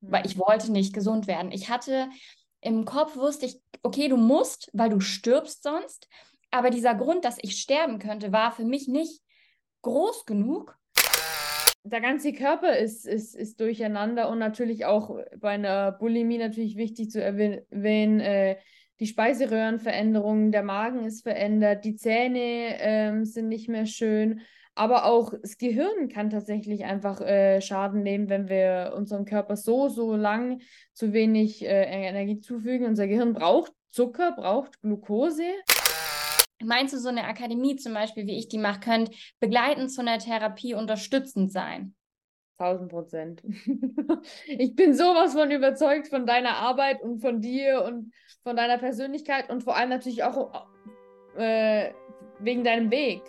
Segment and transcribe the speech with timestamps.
[0.00, 1.52] weil ich wollte nicht gesund werden.
[1.52, 2.08] Ich hatte
[2.60, 6.08] im Kopf wusste ich, okay, du musst, weil du stirbst sonst.
[6.50, 9.22] Aber dieser Grund, dass ich sterben könnte, war für mich nicht
[9.82, 10.76] groß genug.
[11.84, 17.10] Der ganze Körper ist, ist, ist durcheinander und natürlich auch bei einer Bulimie natürlich wichtig
[17.10, 18.56] zu erwähnen, äh,
[19.00, 24.40] die Speiseröhrenveränderungen, der Magen ist verändert, die Zähne äh, sind nicht mehr schön.
[24.78, 29.88] Aber auch das Gehirn kann tatsächlich einfach äh, Schaden nehmen, wenn wir unserem Körper so,
[29.88, 30.60] so lang
[30.92, 32.86] zu wenig äh, Energie zufügen.
[32.86, 35.42] Unser Gehirn braucht Zucker, braucht Glucose.
[36.62, 39.10] Meinst du, so eine Akademie zum Beispiel, wie ich die mache, könnte
[39.40, 41.96] begleitend zu einer Therapie unterstützend sein?
[42.58, 43.42] 1000 Prozent.
[44.46, 48.12] ich bin sowas von überzeugt von deiner Arbeit und von dir und
[48.44, 50.68] von deiner Persönlichkeit und vor allem natürlich auch
[51.36, 51.90] äh,
[52.38, 53.22] wegen deinem Weg.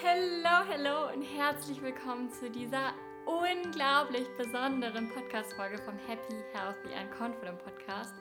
[0.00, 2.94] Hello, hello und herzlich willkommen zu dieser
[3.26, 8.14] unglaublich besonderen Podcast-Folge vom Happy, Healthy and Confident Podcast.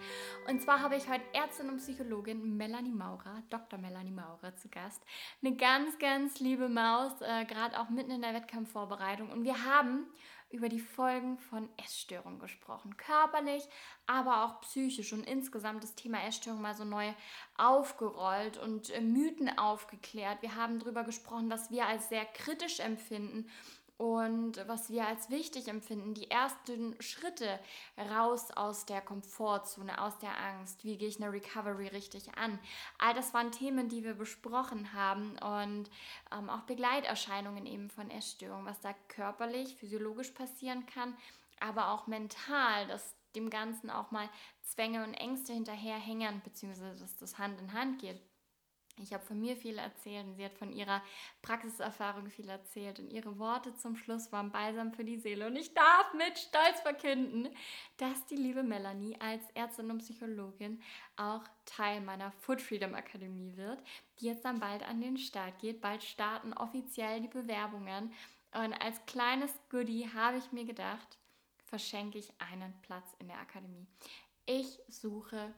[0.50, 3.78] Und zwar habe ich heute Ärztin und Psychologin Melanie Maurer, Dr.
[3.78, 5.04] Melanie Maurer zu Gast.
[5.44, 9.30] Eine ganz, ganz liebe Maus, äh, gerade auch mitten in der Wettkampfvorbereitung.
[9.30, 10.08] Und wir haben
[10.50, 12.96] über die Folgen von Essstörungen gesprochen.
[12.96, 13.64] Körperlich,
[14.06, 17.14] aber auch psychisch und insgesamt das Thema Essstörung mal so neu
[17.58, 20.42] aufgerollt und äh, Mythen aufgeklärt.
[20.42, 23.50] Wir haben darüber gesprochen, was wir als sehr kritisch empfinden
[23.98, 27.60] und was wir als wichtig empfinden, die ersten Schritte
[27.98, 30.84] raus aus der Komfortzone, aus der Angst.
[30.84, 32.60] Wie gehe ich eine Recovery richtig an?
[33.00, 35.90] All das waren Themen, die wir besprochen haben und
[36.32, 41.18] ähm, auch Begleiterscheinungen eben von Essstörungen, was da körperlich, physiologisch passieren kann,
[41.60, 44.30] aber auch mental, dass dem Ganzen auch mal
[44.62, 48.22] Zwänge und Ängste hinterherhängen, beziehungsweise dass das Hand in Hand geht.
[49.00, 51.02] Ich habe von mir viel erzählt und sie hat von ihrer
[51.42, 55.48] Praxiserfahrung viel erzählt und ihre Worte zum Schluss waren balsam für die Seele.
[55.48, 57.50] Und ich darf mit Stolz verkünden,
[57.98, 60.82] dass die liebe Melanie als Ärztin und Psychologin
[61.16, 63.82] auch Teil meiner Food Freedom Akademie wird,
[64.20, 65.82] die jetzt dann bald an den Start geht.
[65.82, 68.12] Bald starten offiziell die Bewerbungen.
[68.54, 71.18] Und als kleines Goodie habe ich mir gedacht,
[71.66, 73.86] verschenke ich einen Platz in der Akademie.
[74.46, 75.54] Ich suche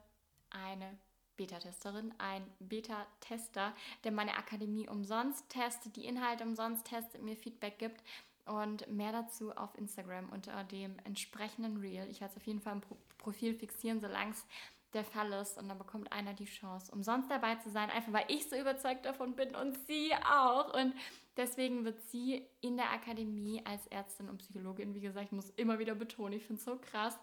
[0.49, 0.97] eine
[1.39, 3.73] Beta-Testerin, ein Beta-Tester,
[4.03, 8.03] der meine Akademie umsonst testet, die Inhalte umsonst testet, mir Feedback gibt
[8.45, 12.07] und mehr dazu auf Instagram unter dem entsprechenden Reel.
[12.09, 14.45] Ich werde es auf jeden Fall im Pro Profil fixieren, solange es
[14.93, 18.25] der Fall ist und dann bekommt einer die Chance, umsonst dabei zu sein, einfach weil
[18.27, 20.93] ich so überzeugt davon bin und sie auch und
[21.37, 25.79] deswegen wird sie in der Akademie als Ärztin und Psychologin, wie gesagt, ich muss immer
[25.79, 27.17] wieder betonen, ich finde es so krass,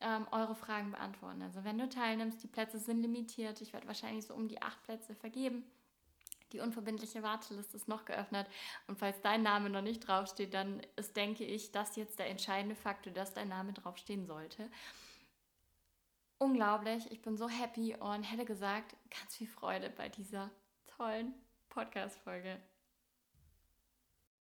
[0.00, 1.42] ähm, eure Fragen beantworten.
[1.42, 3.60] Also wenn du teilnimmst, die Plätze sind limitiert.
[3.60, 5.64] Ich werde wahrscheinlich so um die acht Plätze vergeben.
[6.52, 8.46] Die unverbindliche Warteliste ist noch geöffnet.
[8.88, 12.74] Und falls dein Name noch nicht draufsteht, dann ist, denke ich, das jetzt der entscheidende
[12.74, 14.68] Faktor, dass dein Name draufstehen sollte.
[16.42, 20.50] Unglaublich, ich bin so happy und hätte gesagt, ganz viel Freude bei dieser
[20.86, 21.34] tollen
[21.68, 22.56] Podcast-Folge.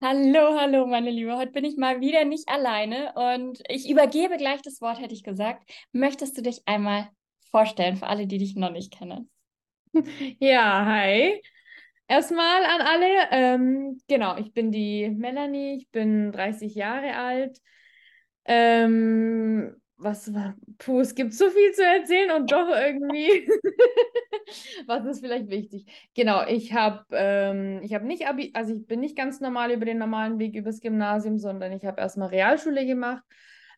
[0.01, 1.35] Hallo, hallo, meine Liebe.
[1.35, 5.23] Heute bin ich mal wieder nicht alleine und ich übergebe gleich das Wort, hätte ich
[5.23, 5.69] gesagt.
[5.91, 7.09] Möchtest du dich einmal
[7.51, 9.29] vorstellen für alle, die dich noch nicht kennen?
[10.39, 11.41] Ja, hi.
[12.07, 13.27] Erstmal an alle.
[13.31, 17.59] Ähm, genau, ich bin die Melanie, ich bin 30 Jahre alt.
[18.45, 23.47] Ähm, was war, puh, es gibt so viel zu erzählen und doch irgendwie,
[24.87, 25.85] was ist vielleicht wichtig?
[26.15, 29.97] Genau, ich habe ähm, ich nicht Abi, also ich bin nicht ganz normal über den
[29.97, 33.23] normalen Weg übers Gymnasium, sondern ich habe erstmal Realschule gemacht,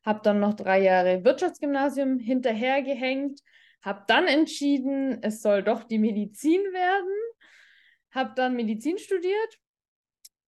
[0.06, 3.42] habe dann noch drei Jahre Wirtschaftsgymnasium hinterhergehängt,
[3.82, 7.16] habe dann entschieden, es soll doch die Medizin werden,
[8.12, 9.58] habe dann Medizin studiert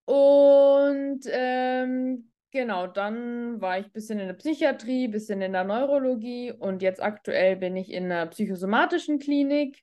[0.05, 5.63] und ähm, Genau, dann war ich ein bisschen in der Psychiatrie, ein bisschen in der
[5.63, 9.81] Neurologie und jetzt aktuell bin ich in einer psychosomatischen Klinik.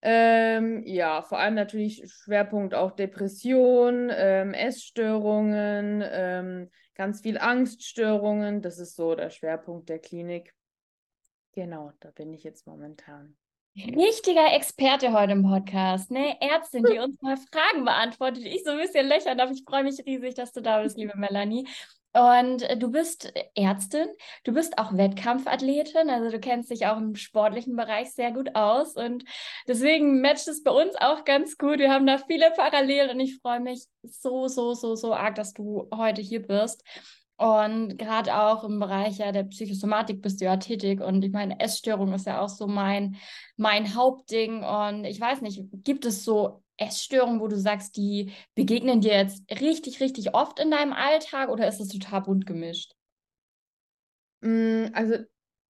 [0.00, 8.62] Ähm, ja, vor allem natürlich Schwerpunkt auch Depression, ähm, Essstörungen, ähm, ganz viel Angststörungen.
[8.62, 10.54] Das ist so der Schwerpunkt der Klinik.
[11.52, 13.36] Genau, da bin ich jetzt momentan.
[13.74, 16.36] Richtiger Experte heute im Podcast, ne?
[16.42, 18.44] Ärztin, die uns mal Fragen beantwortet.
[18.44, 19.50] Ich so ein bisschen lächeln darf.
[19.50, 21.66] Ich freue mich riesig, dass du da bist, liebe Melanie.
[22.12, 24.08] Und äh, du bist Ärztin,
[24.44, 28.96] du bist auch Wettkampfathletin, also du kennst dich auch im sportlichen Bereich sehr gut aus
[28.96, 29.24] und
[29.66, 31.78] deswegen matcht es bei uns auch ganz gut.
[31.78, 35.54] Wir haben da viele Parallelen und ich freue mich so, so, so, so arg, dass
[35.54, 36.84] du heute hier bist.
[37.42, 41.00] Und gerade auch im Bereich ja, der Psychosomatik bist du ja tätig.
[41.00, 43.16] Und ich meine, Essstörung ist ja auch so mein,
[43.56, 44.62] mein Hauptding.
[44.62, 49.42] Und ich weiß nicht, gibt es so Essstörungen, wo du sagst, die begegnen dir jetzt
[49.60, 52.94] richtig, richtig oft in deinem Alltag oder ist es total bunt gemischt?
[54.42, 55.16] Mm, also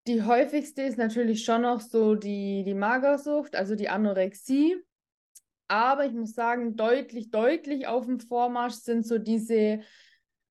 [0.08, 4.76] die häufigste ist natürlich schon noch so die, die Magersucht, also die Anorexie.
[5.70, 9.80] Aber ich muss sagen, deutlich, deutlich auf dem Vormarsch sind so diese,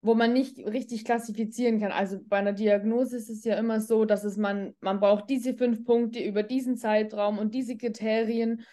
[0.02, 1.92] wo man nicht richtig klassifizieren kann.
[1.92, 5.54] Also bei einer Diagnose ist es ja immer so, dass es man, man braucht diese
[5.54, 8.64] fünf Punkte über diesen Zeitraum und diese Kriterien.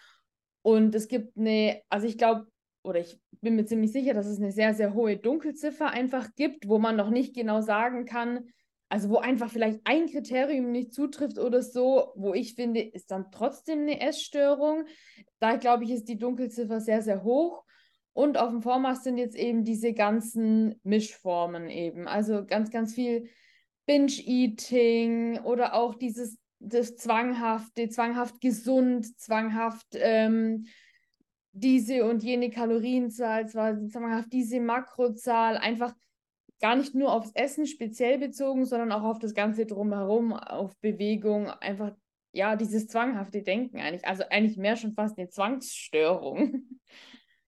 [0.61, 2.47] Und es gibt eine, also ich glaube,
[2.83, 6.67] oder ich bin mir ziemlich sicher, dass es eine sehr, sehr hohe Dunkelziffer einfach gibt,
[6.67, 8.47] wo man noch nicht genau sagen kann,
[8.89, 13.31] also wo einfach vielleicht ein Kriterium nicht zutrifft oder so, wo ich finde, ist dann
[13.31, 14.85] trotzdem eine Essstörung.
[15.39, 17.65] Da glaube ich, ist die Dunkelziffer sehr, sehr hoch.
[18.17, 22.07] Und auf dem Vormarsch sind jetzt eben diese ganzen Mischformen eben.
[22.07, 23.29] Also ganz, ganz viel
[23.85, 30.65] Binge-Eating oder auch dieses das zwanghafte, zwanghaft gesund, zwanghaft ähm,
[31.51, 35.93] diese und jene Kalorienzahl, zwanghaft diese Makrozahl, einfach
[36.59, 41.51] gar nicht nur aufs Essen speziell bezogen, sondern auch auf das Ganze drumherum, auf Bewegung,
[41.51, 41.91] einfach
[42.31, 44.07] ja, dieses zwanghafte Denken eigentlich.
[44.07, 46.63] Also eigentlich mehr schon fast eine Zwangsstörung.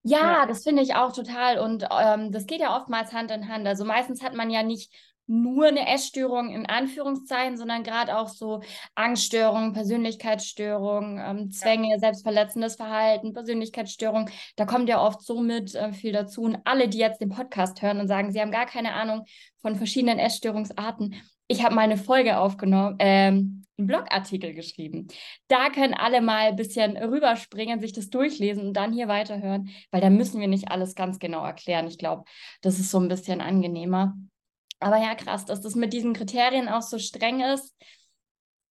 [0.04, 0.46] Ja, ja.
[0.46, 1.60] das finde ich auch total.
[1.60, 3.68] Und ähm, das geht ja oftmals Hand in Hand.
[3.68, 4.94] Also meistens hat man ja nicht
[5.28, 8.62] nur eine Essstörung in Anführungszeichen, sondern gerade auch so
[8.96, 12.00] Angststörungen, Persönlichkeitsstörungen, ähm, Zwänge, ja.
[12.00, 14.32] selbstverletzendes Verhalten, Persönlichkeitsstörungen.
[14.56, 16.42] Da kommt ja oft so mit äh, viel dazu.
[16.42, 19.26] Und alle, die jetzt den Podcast hören und sagen, sie haben gar keine Ahnung
[19.62, 21.16] von verschiedenen Essstörungsarten,
[21.52, 25.08] ich habe mal eine Folge aufgenommen, ähm, einen Blogartikel geschrieben.
[25.48, 30.02] Da können alle mal ein bisschen rüberspringen, sich das durchlesen und dann hier weiterhören, weil
[30.02, 31.88] da müssen wir nicht alles ganz genau erklären.
[31.88, 32.26] Ich glaube,
[32.62, 34.16] das ist so ein bisschen angenehmer.
[34.80, 37.76] Aber ja, krass, dass das mit diesen Kriterien auch so streng ist.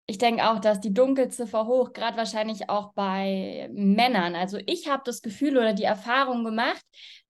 [0.06, 4.34] Ich denke auch, dass die Dunkelziffer hoch, gerade wahrscheinlich auch bei Männern.
[4.34, 6.82] Also ich habe das Gefühl oder die Erfahrung gemacht,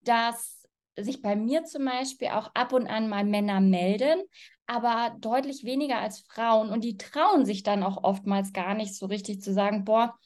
[0.03, 0.58] dass
[1.05, 4.23] sich bei mir zum Beispiel auch ab und an mal Männer melden,
[4.67, 6.71] aber deutlich weniger als Frauen.
[6.71, 10.19] Und die trauen sich dann auch oftmals gar nicht so richtig zu sagen, boah,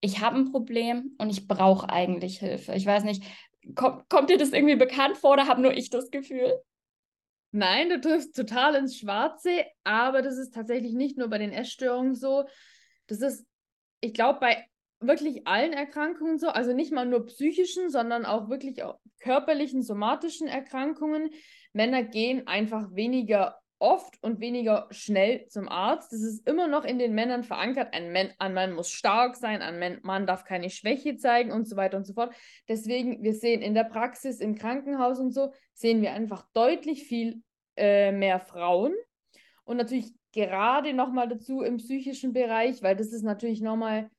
[0.00, 2.74] ich habe ein Problem und ich brauche eigentlich Hilfe.
[2.74, 3.22] Ich weiß nicht,
[3.74, 6.60] kommt, kommt dir das irgendwie bekannt vor oder habe nur ich das Gefühl?
[7.52, 12.14] Nein, du triffst total ins Schwarze, aber das ist tatsächlich nicht nur bei den Essstörungen
[12.14, 12.44] so.
[13.06, 13.46] Das ist,
[14.00, 14.66] ich glaube, bei
[15.06, 20.48] wirklich allen Erkrankungen so, also nicht mal nur psychischen, sondern auch wirklich auch körperlichen, somatischen
[20.48, 21.30] Erkrankungen.
[21.72, 26.12] Männer gehen einfach weniger oft und weniger schnell zum Arzt.
[26.12, 27.92] Das ist immer noch in den Männern verankert.
[27.92, 31.76] Ein Mann, ein Mann muss stark sein, ein Mann darf keine Schwäche zeigen und so
[31.76, 32.34] weiter und so fort.
[32.68, 37.42] Deswegen, wir sehen in der Praxis, im Krankenhaus und so, sehen wir einfach deutlich viel
[37.76, 38.94] äh, mehr Frauen.
[39.64, 44.10] Und natürlich gerade nochmal dazu im psychischen Bereich, weil das ist natürlich nochmal,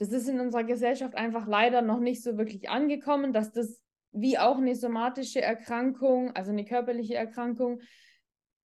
[0.00, 3.82] das ist in unserer Gesellschaft einfach leider noch nicht so wirklich angekommen, dass das
[4.12, 7.82] wie auch eine somatische Erkrankung, also eine körperliche Erkrankung,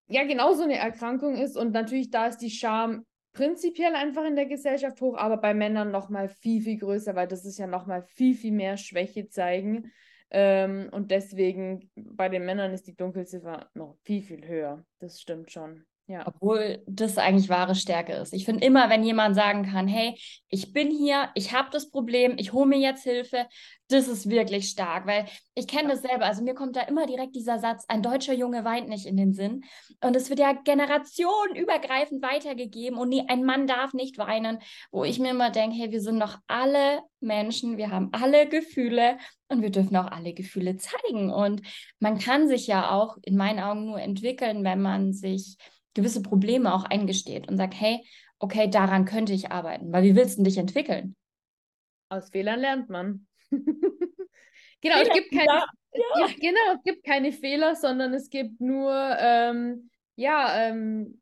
[0.08, 1.58] ja genauso eine Erkrankung ist.
[1.58, 5.92] Und natürlich da ist die Scham prinzipiell einfach in der Gesellschaft hoch, aber bei Männern
[5.92, 9.92] nochmal viel, viel größer, weil das ist ja nochmal viel, viel mehr Schwäche zeigen.
[10.32, 14.86] Ähm, und deswegen bei den Männern ist die Dunkelziffer noch viel, viel höher.
[15.00, 15.86] Das stimmt schon.
[16.08, 16.28] Ja.
[16.28, 18.32] Obwohl das eigentlich wahre Stärke ist.
[18.32, 20.16] Ich finde immer, wenn jemand sagen kann, hey,
[20.50, 23.48] ich bin hier, ich habe das Problem, ich hole mir jetzt Hilfe,
[23.88, 25.26] das ist wirklich stark, weil
[25.56, 26.26] ich kenne das selber.
[26.26, 29.34] Also mir kommt da immer direkt dieser Satz, ein deutscher Junge weint nicht in den
[29.34, 29.64] Sinn.
[30.00, 34.60] Und es wird ja generationenübergreifend weitergegeben und nie, ein Mann darf nicht weinen,
[34.92, 39.18] wo ich mir immer denke, hey, wir sind doch alle Menschen, wir haben alle Gefühle
[39.48, 41.32] und wir dürfen auch alle Gefühle zeigen.
[41.32, 41.64] Und
[42.00, 45.58] man kann sich ja auch in meinen Augen nur entwickeln, wenn man sich
[45.96, 48.06] gewisse Probleme auch eingesteht und sagt, hey,
[48.38, 51.16] okay, daran könnte ich arbeiten, weil wie willst du dich entwickeln?
[52.10, 53.26] Aus Fehlern lernt man.
[53.52, 56.28] genau, es gibt keine, ja.
[56.40, 61.22] genau, es gibt keine Fehler, sondern es gibt nur ähm, ja, ähm,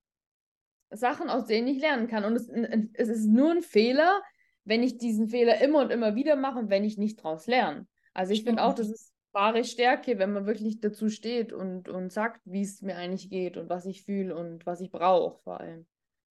[0.91, 2.25] Sachen, aus denen ich lernen kann.
[2.25, 2.49] Und es,
[2.93, 4.21] es ist nur ein Fehler,
[4.65, 7.87] wenn ich diesen Fehler immer und immer wieder mache und wenn ich nicht daraus lerne.
[8.13, 12.11] Also ich finde auch, das ist wahre Stärke, wenn man wirklich dazu steht und, und
[12.11, 15.59] sagt, wie es mir eigentlich geht und was ich fühle und was ich brauche vor
[15.59, 15.85] allem.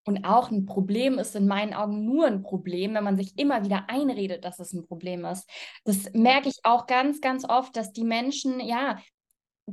[0.05, 3.65] Und auch ein Problem ist in meinen Augen nur ein Problem, wenn man sich immer
[3.65, 5.49] wieder einredet, dass es ein Problem ist.
[5.85, 8.99] Das merke ich auch ganz, ganz oft, dass die Menschen, ja,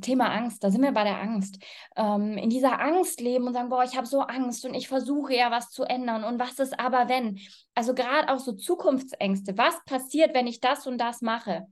[0.01, 1.57] Thema Angst, da sind wir bei der Angst,
[1.95, 5.35] ähm, in dieser Angst leben und sagen, boah, ich habe so Angst und ich versuche
[5.35, 7.39] ja was zu ändern und was ist aber wenn?
[7.73, 11.65] Also gerade auch so Zukunftsängste, was passiert, wenn ich das und das mache?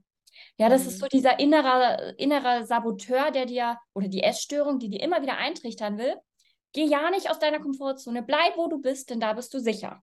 [0.56, 0.88] Ja, das mhm.
[0.88, 5.36] ist so dieser innere, innere Saboteur, der dir, oder die Essstörung, die dir immer wieder
[5.36, 6.14] eintrichtern will.
[6.72, 10.02] Geh ja nicht aus deiner Komfortzone, bleib, wo du bist, denn da bist du sicher.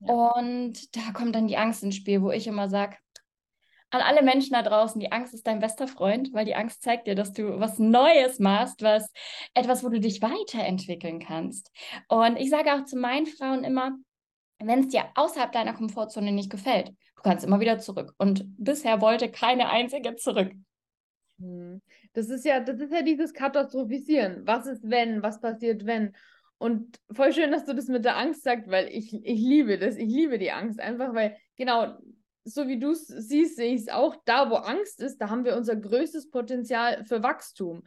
[0.00, 0.14] Ja.
[0.14, 2.96] Und da kommt dann die Angst ins Spiel, wo ich immer sage,
[3.90, 7.06] an alle Menschen da draußen, die Angst ist dein bester Freund, weil die Angst zeigt
[7.08, 9.12] dir, dass du was Neues machst, was
[9.52, 11.72] etwas, wo du dich weiterentwickeln kannst.
[12.08, 13.96] Und ich sage auch zu meinen Frauen immer,
[14.60, 18.14] wenn es dir außerhalb deiner Komfortzone nicht gefällt, du kannst immer wieder zurück.
[18.18, 20.52] Und bisher wollte keine einzige zurück.
[21.38, 21.82] Hm.
[22.12, 24.46] Das ist ja, das ist ja dieses Katastrophisieren.
[24.46, 25.22] Was ist wenn?
[25.22, 26.14] Was passiert wenn?
[26.58, 29.96] Und voll schön, dass du das mit der Angst sagst, weil ich, ich liebe das.
[29.96, 31.96] Ich liebe die Angst einfach, weil genau
[32.44, 34.16] so wie du es siehst, sehe ich es auch.
[34.24, 37.82] Da, wo Angst ist, da haben wir unser größtes Potenzial für Wachstum.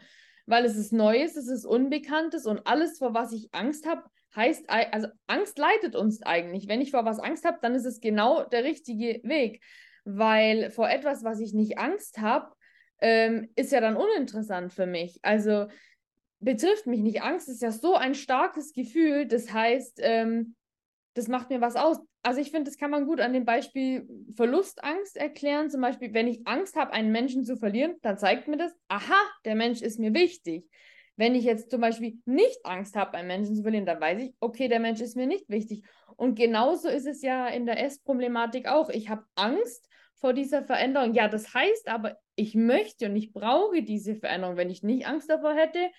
[0.46, 4.04] Weil es ist Neues, es ist Unbekanntes und alles, vor was ich Angst habe,
[4.36, 6.68] heißt, also Angst leitet uns eigentlich.
[6.68, 9.64] Wenn ich vor was Angst habe, dann ist es genau der richtige Weg.
[10.06, 12.52] Weil vor etwas, was ich nicht Angst habe,
[13.00, 15.20] ähm, ist ja dann uninteressant für mich.
[15.24, 15.68] Also
[16.40, 17.22] betrifft mich nicht.
[17.22, 19.28] Angst ist ja so ein starkes Gefühl.
[19.28, 20.56] Das heißt, ähm,
[21.14, 22.00] das macht mir was aus.
[22.22, 25.70] Also ich finde, das kann man gut an dem Beispiel Verlustangst erklären.
[25.70, 29.20] Zum Beispiel, wenn ich Angst habe, einen Menschen zu verlieren, dann zeigt mir das, aha,
[29.46, 30.70] der Mensch ist mir wichtig.
[31.16, 34.34] Wenn ich jetzt zum Beispiel nicht Angst habe, einen Menschen zu verlieren, dann weiß ich,
[34.40, 35.84] okay, der Mensch ist mir nicht wichtig.
[36.16, 38.90] Und genauso ist es ja in der Essproblematik auch.
[38.90, 41.14] Ich habe Angst vor dieser Veränderung.
[41.14, 44.58] Ja, das heißt aber, ich möchte und ich brauche diese Veränderung.
[44.58, 45.90] Wenn ich nicht Angst davor hätte,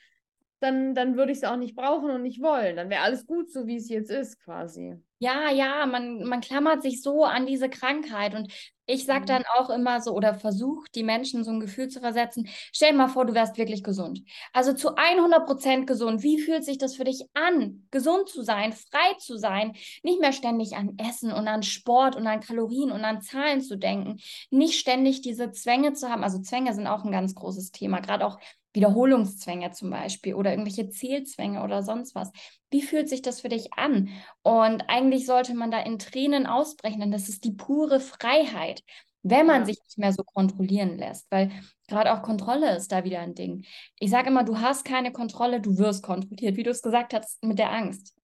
[0.61, 2.76] dann, dann würde ich es auch nicht brauchen und nicht wollen.
[2.76, 4.97] Dann wäre alles gut, so wie es jetzt ist, quasi.
[5.18, 8.35] Ja, ja, man, man klammert sich so an diese Krankheit.
[8.35, 8.52] Und
[8.87, 9.26] ich sage mhm.
[9.26, 12.49] dann auch immer so oder versuche die Menschen so ein Gefühl zu versetzen.
[12.73, 14.23] Stell dir mal vor, du wärst wirklich gesund.
[14.53, 16.23] Also zu 100 Prozent gesund.
[16.23, 20.33] Wie fühlt sich das für dich an, gesund zu sein, frei zu sein, nicht mehr
[20.33, 24.19] ständig an Essen und an Sport und an Kalorien und an Zahlen zu denken,
[24.50, 26.25] nicht ständig diese Zwänge zu haben.
[26.25, 28.38] Also Zwänge sind auch ein ganz großes Thema, gerade auch
[28.75, 32.31] Wiederholungszwänge zum Beispiel oder irgendwelche Zielzwänge oder sonst was.
[32.71, 34.11] Wie fühlt sich das für dich an?
[34.43, 38.83] Und eigentlich sollte man da in Tränen ausbrechen, denn das ist die pure Freiheit,
[39.23, 41.50] wenn man sich nicht mehr so kontrollieren lässt, weil
[41.88, 43.64] gerade auch Kontrolle ist da wieder ein Ding.
[43.99, 47.43] Ich sage immer, du hast keine Kontrolle, du wirst kontrolliert, wie du es gesagt hast
[47.43, 48.14] mit der Angst.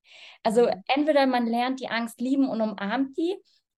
[0.43, 3.37] Also entweder man lernt die Angst lieben und umarmt die,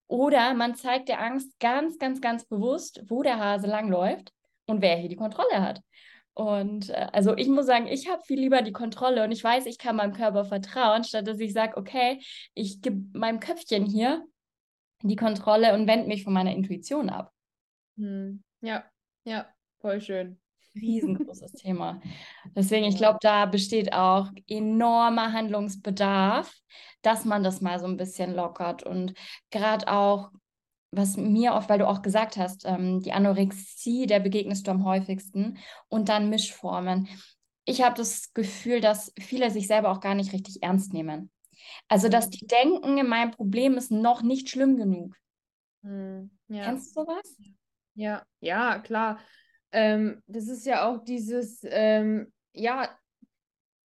[0.09, 4.33] oder man zeigt der Angst ganz, ganz, ganz bewusst, wo der Hase langläuft
[4.67, 5.81] und wer hier die Kontrolle hat.
[6.35, 9.67] Und äh, also ich muss sagen, ich habe viel lieber die Kontrolle und ich weiß,
[9.67, 12.21] ich kann meinem Körper vertrauen, statt dass ich sage, okay,
[12.55, 14.25] ich gebe meinem Köpfchen hier
[15.03, 17.33] die Kontrolle und wende mich von meiner Intuition ab.
[17.97, 18.43] Hm.
[18.61, 18.85] Ja,
[19.25, 19.47] ja,
[19.81, 20.39] voll schön.
[20.75, 22.01] Riesengroßes Thema.
[22.57, 26.55] Deswegen, ich glaube, da besteht auch enormer Handlungsbedarf,
[27.03, 29.15] dass man das mal so ein bisschen lockert und
[29.51, 30.31] gerade auch
[30.93, 34.85] was mir oft, weil du auch gesagt hast, ähm, die Anorexie, der begegnest du am
[34.85, 35.59] häufigsten
[35.89, 37.09] und dann Mischformen.
[37.65, 41.31] Ich habe das Gefühl, dass viele sich selber auch gar nicht richtig ernst nehmen.
[41.89, 45.17] Also, dass die denken, mein Problem ist noch nicht schlimm genug.
[45.83, 46.65] Hm, ja.
[46.65, 47.37] Kennst du sowas?
[47.95, 49.19] Ja, ja, klar.
[49.73, 52.89] Ähm, das ist ja auch dieses, ähm, ja,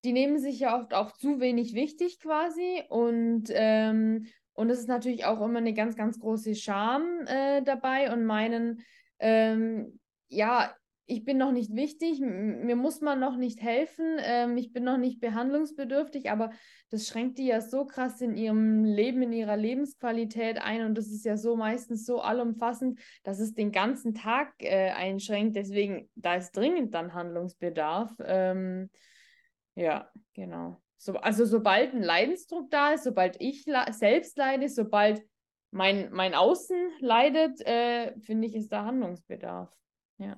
[0.04, 4.90] die nehmen sich ja oft auch zu wenig wichtig quasi und ähm, und es ist
[4.90, 8.82] natürlich auch immer eine ganz, ganz große Scham äh, dabei und meinen,
[9.20, 10.00] ähm,
[10.30, 14.84] ja, ich bin noch nicht wichtig, mir muss man noch nicht helfen, ähm, ich bin
[14.84, 16.50] noch nicht behandlungsbedürftig, aber
[16.90, 21.06] das schränkt die ja so krass in ihrem Leben, in ihrer Lebensqualität ein und das
[21.08, 25.56] ist ja so meistens so allumfassend, dass es den ganzen Tag äh, einschränkt.
[25.56, 28.12] Deswegen, da ist dringend dann Handlungsbedarf.
[28.26, 28.90] Ähm,
[29.76, 30.82] ja, genau.
[30.98, 35.22] So, also sobald ein Leidensdruck da ist, sobald ich selbst leide, sobald
[35.72, 39.70] mein, mein Außen leidet, äh, finde ich, ist da Handlungsbedarf.
[40.18, 40.36] Ja.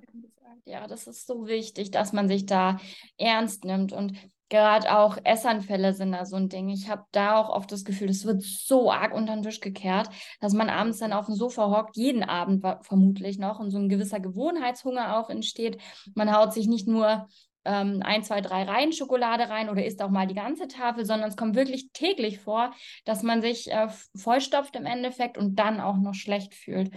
[0.65, 2.77] ja, das ist so wichtig, dass man sich da
[3.17, 3.93] ernst nimmt.
[3.93, 4.17] Und
[4.49, 6.67] gerade auch Essanfälle sind da so ein Ding.
[6.67, 10.09] Ich habe da auch oft das Gefühl, es wird so arg unter den Tisch gekehrt,
[10.41, 13.87] dass man abends dann auf dem Sofa hockt, jeden Abend vermutlich noch, und so ein
[13.87, 15.79] gewisser Gewohnheitshunger auch entsteht.
[16.15, 17.27] Man haut sich nicht nur
[17.65, 21.29] ähm, ein, zwei, drei Reihen Schokolade rein oder isst auch mal die ganze Tafel, sondern
[21.29, 22.73] es kommt wirklich täglich vor,
[23.05, 26.91] dass man sich äh, vollstopft im Endeffekt und dann auch noch schlecht fühlt.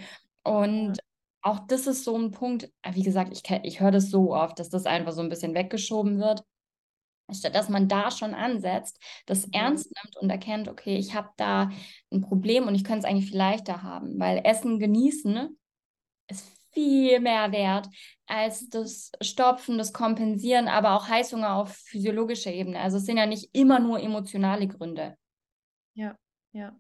[0.44, 0.98] Und
[1.42, 4.58] auch das ist so ein Punkt, äh, wie gesagt, ich, ich höre das so oft,
[4.58, 6.42] dass das einfach so ein bisschen weggeschoben wird.
[7.30, 9.52] Statt dass man da schon ansetzt, das mhm.
[9.52, 11.70] ernst nimmt und erkennt, okay, ich habe da
[12.12, 15.58] ein Problem und ich könnte es eigentlich viel leichter haben, weil Essen genießen
[16.28, 17.88] ist viel mehr wert
[18.26, 22.80] als das Stopfen, das Kompensieren, aber auch Heißhunger auf physiologischer Ebene.
[22.80, 25.16] Also es sind ja nicht immer nur emotionale Gründe.
[25.94, 26.16] Ja,
[26.52, 26.74] ja.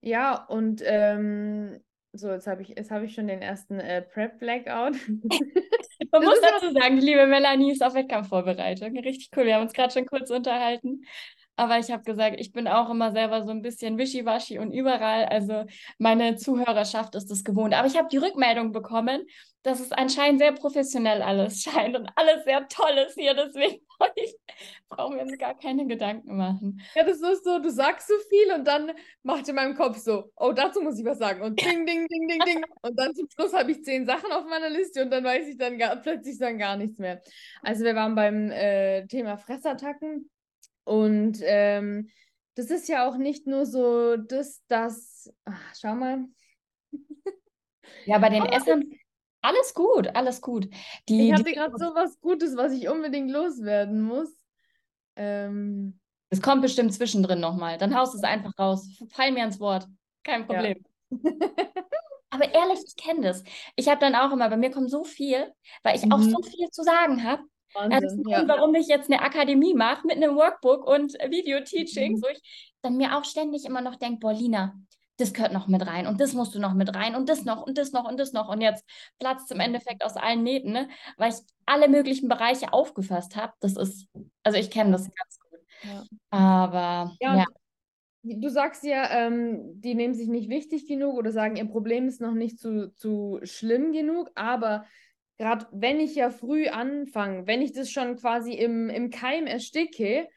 [0.00, 1.80] Ja, und ähm,
[2.12, 4.94] so, jetzt habe ich, jetzt ich schon den ersten äh, Prep-Blackout.
[6.12, 8.96] Man muss dazu sagen, die liebe Melanie ist auf Wettkampfvorbereitung.
[8.98, 9.46] Richtig cool.
[9.46, 11.02] Wir haben uns gerade schon kurz unterhalten.
[11.56, 15.24] Aber ich habe gesagt, ich bin auch immer selber so ein bisschen wischiwaschi und überall.
[15.24, 15.64] Also
[15.98, 17.74] meine Zuhörerschaft ist das gewohnt.
[17.74, 19.26] Aber ich habe die Rückmeldung bekommen,
[19.62, 23.34] dass es anscheinend sehr professionell alles scheint und alles sehr toll ist hier.
[23.34, 23.80] Deswegen
[24.90, 26.82] brauchen wir uns gar keine Gedanken machen.
[26.94, 30.30] Ja, das ist so, du sagst so viel und dann macht in meinem Kopf so,
[30.36, 31.40] oh, dazu muss ich was sagen.
[31.40, 32.64] Und ding, ding, ding, ding, ding.
[32.82, 35.56] Und dann zum Schluss habe ich zehn Sachen auf meiner Liste und dann weiß ich
[35.56, 37.20] dann gar, plötzlich dann gar nichts mehr.
[37.62, 40.30] Also wir waren beim äh, Thema Fressattacken
[40.86, 42.08] und ähm,
[42.54, 46.24] das ist ja auch nicht nur so das, das, ach, schau mal.
[48.06, 48.84] ja, bei den Aber Essern,
[49.42, 50.68] alles gut, alles gut.
[51.08, 54.30] Die, ich hatte gerade so was Gutes, was ich unbedingt loswerden muss.
[55.16, 55.98] Ähm,
[56.30, 57.78] es kommt bestimmt zwischendrin nochmal.
[57.78, 58.88] Dann haust du es einfach raus.
[59.10, 59.86] Fall mir ans Wort.
[60.22, 60.84] Kein Problem.
[61.10, 61.18] Ja.
[62.30, 63.42] Aber ehrlich, ich kenne das.
[63.74, 65.52] Ich habe dann auch immer, bei mir kommt so viel,
[65.82, 66.12] weil ich mhm.
[66.12, 67.42] auch so viel zu sagen habe.
[67.76, 68.46] Wahnsinn, ja.
[68.46, 72.22] warum ich jetzt eine Akademie mache mit einem Workbook und Video-Teaching, mhm.
[72.22, 74.74] wo ich dann mir auch ständig immer noch denke, boah, Lina,
[75.18, 77.66] das gehört noch mit rein und das musst du noch mit rein und das noch
[77.66, 78.48] und das noch und das noch.
[78.48, 78.84] Und jetzt
[79.18, 80.88] platzt im Endeffekt aus allen Nähten, ne?
[81.16, 83.52] weil ich alle möglichen Bereiche aufgefasst habe.
[83.60, 84.08] Das ist,
[84.42, 85.60] also ich kenne das ganz gut.
[85.82, 86.04] Ja.
[86.30, 87.36] Aber ja.
[87.36, 87.44] ja.
[88.28, 92.20] Du sagst ja, ähm, die nehmen sich nicht wichtig genug oder sagen, ihr Problem ist
[92.20, 94.84] noch nicht zu, zu schlimm genug, aber
[95.38, 100.28] gerade wenn ich ja früh anfange, wenn ich das schon quasi im, im Keim ersticke,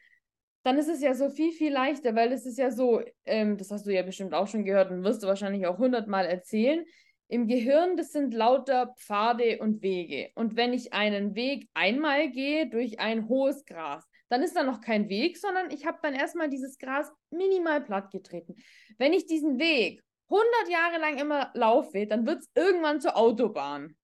[0.62, 3.70] dann ist es ja so viel, viel leichter, weil es ist ja so, ähm, das
[3.70, 6.84] hast du ja bestimmt auch schon gehört und wirst du wahrscheinlich auch hundertmal erzählen.
[7.28, 10.30] Im Gehirn, das sind lauter Pfade und Wege.
[10.34, 14.80] Und wenn ich einen Weg einmal gehe durch ein hohes Gras, dann ist da noch
[14.80, 18.56] kein Weg, sondern ich habe dann erstmal dieses Gras minimal platt getreten.
[18.98, 23.96] Wenn ich diesen Weg 100 Jahre lang immer laufe, dann wird es irgendwann zur Autobahn.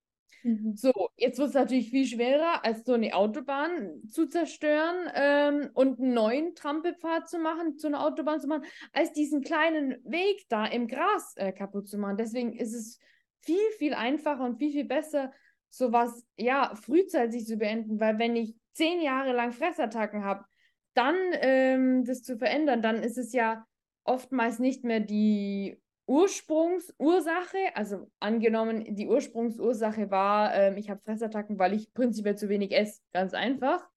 [0.47, 0.77] Mhm.
[0.77, 5.99] So, jetzt wird es natürlich viel schwerer, als so eine Autobahn zu zerstören ähm, und
[5.99, 8.63] einen neuen Trampelpfad zu machen, zu einer Autobahn zu machen,
[8.93, 12.15] als diesen kleinen Weg da im Gras äh, kaputt zu machen.
[12.15, 12.97] Deswegen ist es
[13.41, 15.33] viel, viel einfacher und viel, viel besser,
[15.69, 20.45] sowas ja frühzeitig zu beenden, weil wenn ich zehn Jahre lang Fressattacken habe,
[20.93, 23.65] dann ähm, das zu verändern, dann ist es ja
[24.05, 31.73] oftmals nicht mehr die Ursprungsursache, also angenommen, die Ursprungsursache war, ähm, ich habe Fressattacken, weil
[31.73, 33.87] ich prinzipiell zu wenig esse, ganz einfach,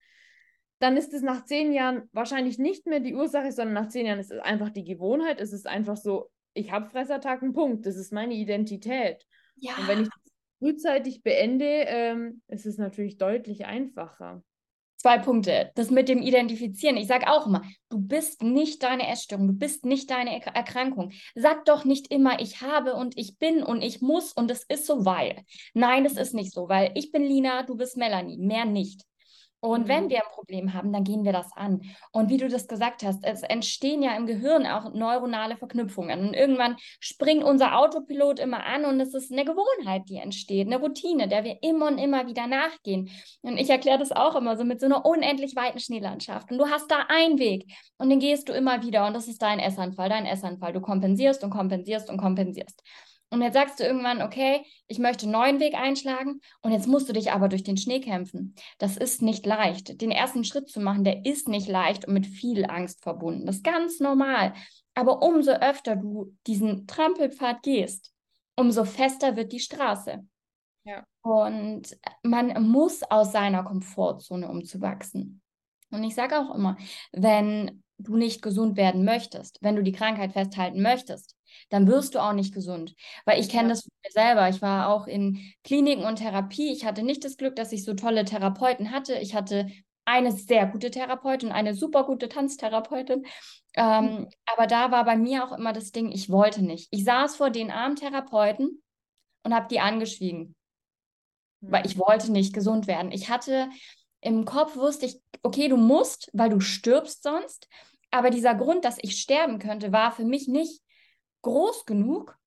[0.81, 4.19] dann ist es nach zehn Jahren wahrscheinlich nicht mehr die Ursache, sondern nach zehn Jahren
[4.19, 5.41] ist es einfach die Gewohnheit.
[5.41, 7.87] Es ist einfach so, ich habe Fressattacken, Punkt.
[7.87, 9.27] Das ist meine Identität.
[9.57, 9.73] Ja.
[9.79, 14.43] Und wenn ich das frühzeitig beende, ähm, ist es natürlich deutlich einfacher.
[15.01, 15.73] Zwei Punkte.
[15.77, 16.99] Das mit dem Identifizieren.
[16.99, 21.13] Ich sage auch immer, du bist nicht deine Essstörung, du bist nicht deine Erkrankung.
[21.35, 24.85] Sag doch nicht immer, ich habe und ich bin und ich muss und es ist
[24.85, 25.43] so, weil.
[25.73, 29.07] Nein, es ist nicht so, weil ich bin Lina, du bist Melanie, mehr nicht.
[29.61, 29.89] Und mhm.
[29.89, 31.83] wenn wir ein Problem haben, dann gehen wir das an.
[32.13, 36.29] Und wie du das gesagt hast, es entstehen ja im Gehirn auch neuronale Verknüpfungen.
[36.29, 40.79] Und irgendwann springt unser Autopilot immer an und es ist eine Gewohnheit, die entsteht, eine
[40.79, 43.11] Routine, der wir immer und immer wieder nachgehen.
[43.43, 46.51] Und ich erkläre das auch immer so mit so einer unendlich weiten Schneelandschaft.
[46.51, 47.67] Und du hast da einen Weg
[47.99, 50.73] und den gehst du immer wieder und das ist dein Essanfall, dein Essanfall.
[50.73, 52.83] Du kompensierst und kompensierst und kompensierst.
[53.31, 57.09] Und jetzt sagst du irgendwann, okay, ich möchte einen neuen Weg einschlagen und jetzt musst
[57.09, 58.57] du dich aber durch den Schnee kämpfen.
[58.79, 60.01] Das ist nicht leicht.
[60.01, 63.47] Den ersten Schritt zu machen, der ist nicht leicht und mit viel Angst verbunden.
[63.47, 64.53] Das ist ganz normal.
[64.95, 68.13] Aber umso öfter du diesen Trampelpfad gehst,
[68.57, 70.27] umso fester wird die Straße.
[70.85, 71.05] Ja.
[71.23, 75.41] Und man muss aus seiner Komfortzone umzuwachsen.
[75.91, 76.77] Und ich sage auch immer,
[77.13, 81.37] wenn du nicht gesund werden möchtest, wenn du die Krankheit festhalten möchtest,
[81.69, 82.95] dann wirst du auch nicht gesund.
[83.25, 83.75] Weil ich kenne ja.
[83.75, 84.49] das von mir selber.
[84.49, 86.73] Ich war auch in Kliniken und Therapie.
[86.73, 89.15] Ich hatte nicht das Glück, dass ich so tolle Therapeuten hatte.
[89.15, 89.67] Ich hatte
[90.05, 93.27] eine sehr gute Therapeutin, eine super gute Tanztherapeutin.
[93.75, 94.29] Ähm, mhm.
[94.47, 96.89] Aber da war bei mir auch immer das Ding, ich wollte nicht.
[96.91, 98.83] Ich saß vor den armen Therapeuten
[99.45, 100.57] und habe die angeschwiegen,
[101.61, 101.73] mhm.
[101.73, 103.13] weil ich wollte nicht gesund werden.
[103.13, 103.69] Ich hatte
[104.21, 107.69] im Kopf wusste ich, okay, du musst, weil du stirbst sonst.
[108.11, 110.83] Aber dieser Grund, dass ich sterben könnte, war für mich nicht
[111.43, 112.39] groß genug,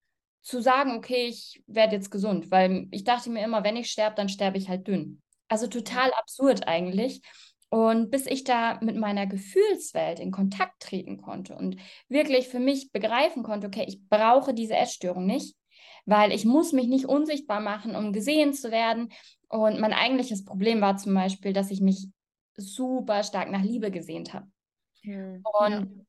[0.41, 4.15] zu sagen, okay, ich werde jetzt gesund, weil ich dachte mir immer, wenn ich sterbe,
[4.15, 5.21] dann sterbe ich halt dünn.
[5.47, 7.21] Also total absurd eigentlich.
[7.69, 11.77] Und bis ich da mit meiner Gefühlswelt in Kontakt treten konnte und
[12.07, 15.55] wirklich für mich begreifen konnte, okay, ich brauche diese Essstörung nicht,
[16.05, 19.09] weil ich muss mich nicht unsichtbar machen, um gesehen zu werden.
[19.47, 22.09] Und mein eigentliches Problem war zum Beispiel, dass ich mich
[22.55, 24.47] super stark nach Liebe gesehnt habe.
[25.01, 26.05] Ja, und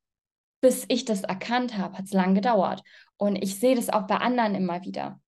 [0.65, 2.83] bis ich das erkannt habe, hat es lang gedauert.
[3.19, 5.21] Und ich sehe das auch bei anderen immer wieder.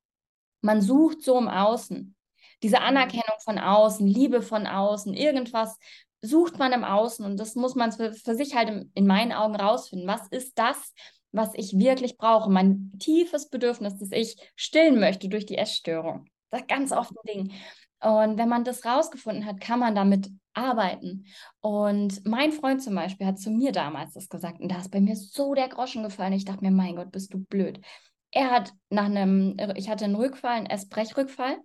[0.62, 2.16] Man sucht so im Außen.
[2.62, 2.84] Diese mhm.
[2.84, 5.76] Anerkennung von außen, Liebe von außen, irgendwas,
[6.22, 9.32] sucht man im Außen und das muss man für, für sich halt in, in meinen
[9.32, 10.08] Augen rausfinden.
[10.08, 10.94] Was ist das,
[11.32, 12.50] was ich wirklich brauche?
[12.50, 16.30] Mein tiefes Bedürfnis, das ich stillen möchte durch die Essstörung.
[16.48, 17.52] Das ist ganz oft ein Ding.
[18.00, 21.26] Und wenn man das rausgefunden hat, kann man damit arbeiten.
[21.60, 25.00] Und mein Freund zum Beispiel hat zu mir damals das gesagt und da ist bei
[25.00, 26.32] mir so der Groschen gefallen.
[26.32, 27.80] Ich dachte mir, mein Gott, bist du blöd.
[28.30, 31.58] Er hat nach einem, ich hatte einen Rückfall, einen Essbrechrückfall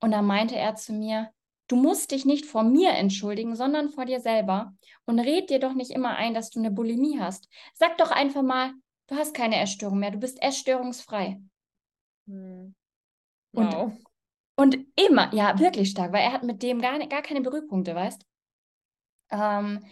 [0.00, 1.30] und da meinte er zu mir,
[1.68, 4.74] du musst dich nicht vor mir entschuldigen, sondern vor dir selber
[5.06, 7.48] und red dir doch nicht immer ein, dass du eine Bulimie hast.
[7.74, 8.72] Sag doch einfach mal,
[9.08, 11.40] du hast keine Essstörung mehr, du bist essstörungsfrei.
[12.26, 12.74] Hm.
[13.52, 13.84] Wow.
[13.84, 14.04] Und
[14.56, 18.24] und immer, ja, wirklich stark, weil er hat mit dem gar, gar keine Berührpunkte, weißt
[19.30, 19.84] ähm,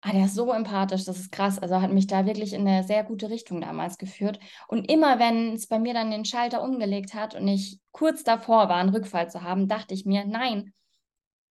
[0.00, 1.58] ah, der ist so empathisch, das ist krass.
[1.58, 4.38] Also hat mich da wirklich in eine sehr gute Richtung damals geführt.
[4.68, 8.68] Und immer, wenn es bei mir dann den Schalter umgelegt hat und ich kurz davor
[8.68, 10.72] war, einen Rückfall zu haben, dachte ich mir, nein,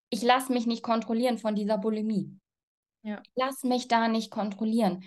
[0.09, 2.37] ich lasse mich nicht kontrollieren von dieser Bulimie.
[3.01, 3.21] Ja.
[3.35, 5.03] Lass mich da nicht kontrollieren.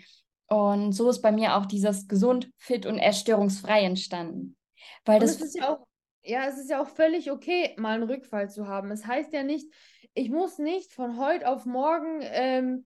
[0.49, 4.57] Und so ist bei mir auch dieses gesund, fit und essstörungsfrei entstanden.
[5.05, 5.86] Weil und das ist ja auch
[6.27, 8.91] ja, es ist ja auch völlig okay, mal einen Rückfall zu haben.
[8.91, 9.73] Es heißt ja nicht,
[10.15, 12.85] ich muss nicht von heute auf morgen ähm,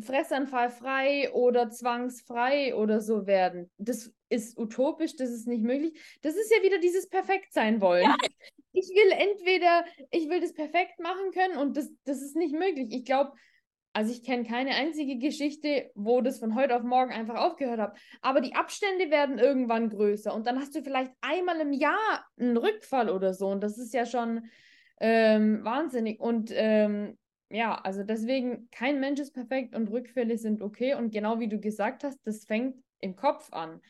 [0.00, 3.70] fressanfallfrei oder zwangsfrei oder so werden.
[3.78, 5.98] Das ist utopisch, das ist nicht möglich.
[6.22, 8.04] Das ist ja wieder dieses Perfektsein wollen.
[8.04, 8.16] Ja.
[8.72, 12.88] Ich will entweder, ich will das perfekt machen können und das, das ist nicht möglich.
[12.90, 13.32] Ich glaube,
[13.92, 17.98] also ich kenne keine einzige Geschichte, wo das von heute auf morgen einfach aufgehört hat.
[18.20, 22.56] Aber die Abstände werden irgendwann größer und dann hast du vielleicht einmal im Jahr einen
[22.56, 24.48] Rückfall oder so und das ist ja schon
[25.00, 26.20] ähm, wahnsinnig.
[26.20, 27.18] Und ähm,
[27.50, 30.94] ja, also deswegen, kein Mensch ist perfekt und Rückfälle sind okay.
[30.94, 33.80] Und genau wie du gesagt hast, das fängt im Kopf an.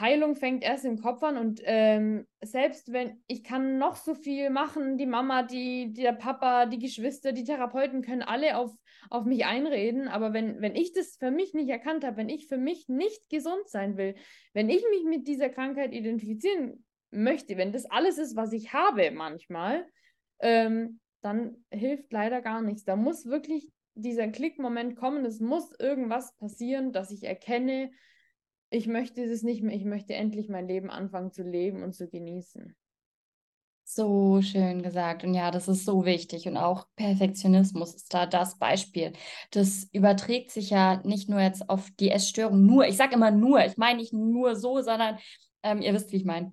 [0.00, 4.50] Heilung fängt erst im Kopf an und ähm, selbst wenn ich kann noch so viel
[4.50, 8.70] machen, die Mama, die, der Papa, die Geschwister, die Therapeuten können alle auf,
[9.10, 12.46] auf mich einreden, aber wenn, wenn ich das für mich nicht erkannt habe, wenn ich
[12.46, 14.14] für mich nicht gesund sein will,
[14.52, 19.10] wenn ich mich mit dieser Krankheit identifizieren möchte, wenn das alles ist, was ich habe
[19.10, 19.86] manchmal,
[20.40, 22.84] ähm, dann hilft leider gar nichts.
[22.84, 27.90] Da muss wirklich dieser Klickmoment kommen, es muss irgendwas passieren, dass ich erkenne,
[28.70, 32.08] ich möchte es nicht mehr, ich möchte endlich mein Leben anfangen zu leben und zu
[32.08, 32.76] genießen.
[33.90, 35.24] So schön gesagt.
[35.24, 36.46] Und ja, das ist so wichtig.
[36.46, 39.14] Und auch Perfektionismus ist da das Beispiel.
[39.50, 43.64] Das überträgt sich ja nicht nur jetzt auf die Essstörung, nur, ich sage immer nur,
[43.64, 45.18] ich meine nicht nur so, sondern
[45.62, 46.52] ähm, ihr wisst, wie ich meine.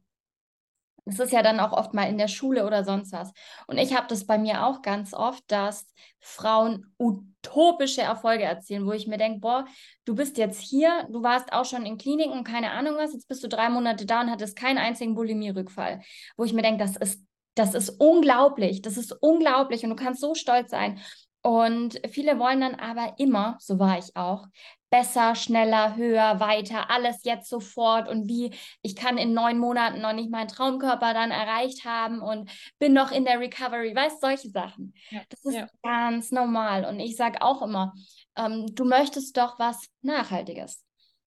[1.05, 3.31] Es ist ja dann auch oft mal in der Schule oder sonst was.
[3.67, 5.85] Und ich habe das bei mir auch ganz oft, dass
[6.19, 9.65] Frauen utopische Erfolge erzielen, wo ich mir denke, boah,
[10.05, 13.27] du bist jetzt hier, du warst auch schon in Kliniken und keine Ahnung was, jetzt
[13.27, 16.01] bist du drei Monate da und hattest keinen einzigen Bulimie-Rückfall.
[16.37, 20.21] Wo ich mir denke, das ist, das ist unglaublich, das ist unglaublich und du kannst
[20.21, 20.99] so stolz sein.
[21.43, 24.47] Und viele wollen dann aber immer, so war ich auch,
[24.95, 30.13] besser, schneller, höher, weiter, alles jetzt sofort und wie ich kann in neun Monaten noch
[30.13, 34.93] nicht meinen Traumkörper dann erreicht haben und bin noch in der Recovery, weißt solche Sachen.
[35.10, 35.67] Ja, das ist ja.
[35.84, 37.93] ganz normal und ich sage auch immer,
[38.38, 40.81] ähm, du möchtest doch was Nachhaltiges.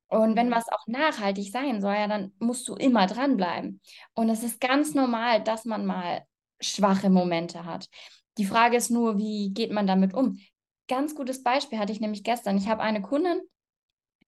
[0.09, 0.52] Und wenn mhm.
[0.52, 3.83] was auch nachhaltig sein soll, ja, dann musst du immer dranbleiben.
[4.14, 6.22] Und es ist ganz normal, dass man mal
[6.59, 7.87] schwache Momente hat.
[8.38, 10.38] Die Frage ist nur, wie geht man damit um?
[10.88, 12.57] Ganz gutes Beispiel hatte ich nämlich gestern.
[12.57, 13.42] Ich habe eine Kundin,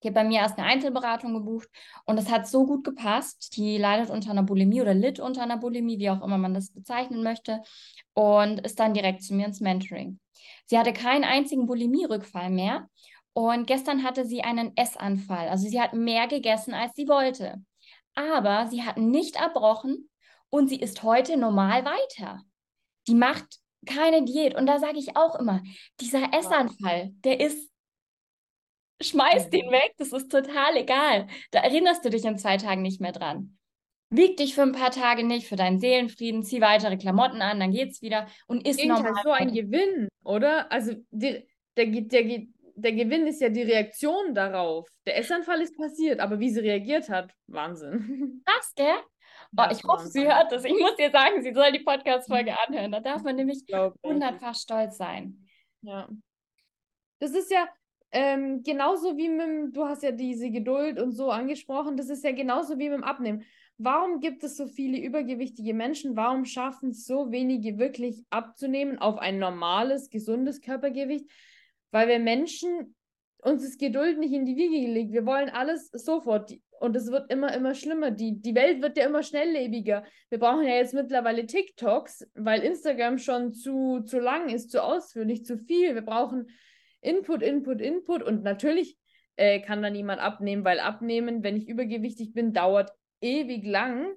[0.01, 1.69] die hat bei mir erst eine Einzelberatung gebucht
[2.05, 3.55] und es hat so gut gepasst.
[3.55, 6.71] Die leidet unter einer Bulimie oder litt unter einer Bulimie, wie auch immer man das
[6.71, 7.61] bezeichnen möchte,
[8.13, 10.19] und ist dann direkt zu mir ins Mentoring.
[10.65, 12.87] Sie hatte keinen einzigen Bulimie-Rückfall mehr
[13.33, 15.49] und gestern hatte sie einen Essanfall.
[15.49, 17.63] Also sie hat mehr gegessen, als sie wollte.
[18.15, 20.09] Aber sie hat nicht erbrochen
[20.49, 22.41] und sie ist heute normal weiter.
[23.07, 23.45] Die macht
[23.85, 24.55] keine Diät.
[24.55, 25.61] Und da sage ich auch immer,
[25.99, 27.70] dieser Essanfall, der ist
[29.03, 29.71] Schmeiß den mhm.
[29.71, 31.27] weg, das ist total egal.
[31.51, 33.57] Da erinnerst du dich in zwei Tagen nicht mehr dran.
[34.09, 37.71] Wieg dich für ein paar Tage nicht, für deinen Seelenfrieden, zieh weitere Klamotten an, dann
[37.71, 39.13] geht's wieder und ist normal.
[39.23, 40.69] so ein Gewinn, oder?
[40.69, 42.41] Also die, der, der,
[42.75, 44.87] der Gewinn ist ja die Reaktion darauf.
[45.05, 48.43] Der Essanfall ist passiert, aber wie sie reagiert hat, Wahnsinn.
[48.45, 48.99] Was, gell?
[49.57, 50.63] Oh, ich hoffe, sie hört das.
[50.63, 52.91] Ich muss dir sagen, sie soll die Podcast-Folge anhören.
[52.91, 53.63] Da darf man nämlich
[54.03, 55.45] hundertfach stolz sein.
[55.81, 56.07] Ja.
[57.19, 57.67] Das ist ja,
[58.11, 62.31] ähm, genauso wie mit, du hast ja diese Geduld und so angesprochen, das ist ja
[62.31, 63.43] genauso wie mit dem Abnehmen.
[63.77, 66.15] Warum gibt es so viele übergewichtige Menschen?
[66.15, 71.29] Warum schaffen es so wenige wirklich abzunehmen auf ein normales, gesundes Körpergewicht?
[71.91, 72.95] Weil wir Menschen
[73.43, 75.13] uns ist Geduld nicht in die Wiege gelegt.
[75.13, 76.53] Wir wollen alles sofort.
[76.79, 78.11] Und es wird immer, immer schlimmer.
[78.11, 80.03] Die, die Welt wird ja immer schnelllebiger.
[80.29, 85.45] Wir brauchen ja jetzt mittlerweile TikToks, weil Instagram schon zu, zu lang ist, zu ausführlich,
[85.45, 85.95] zu viel.
[85.95, 86.47] Wir brauchen
[87.01, 88.23] Input, Input, Input.
[88.23, 88.97] Und natürlich
[89.35, 94.13] äh, kann da niemand abnehmen, weil abnehmen, wenn ich übergewichtig bin, dauert ewig lang.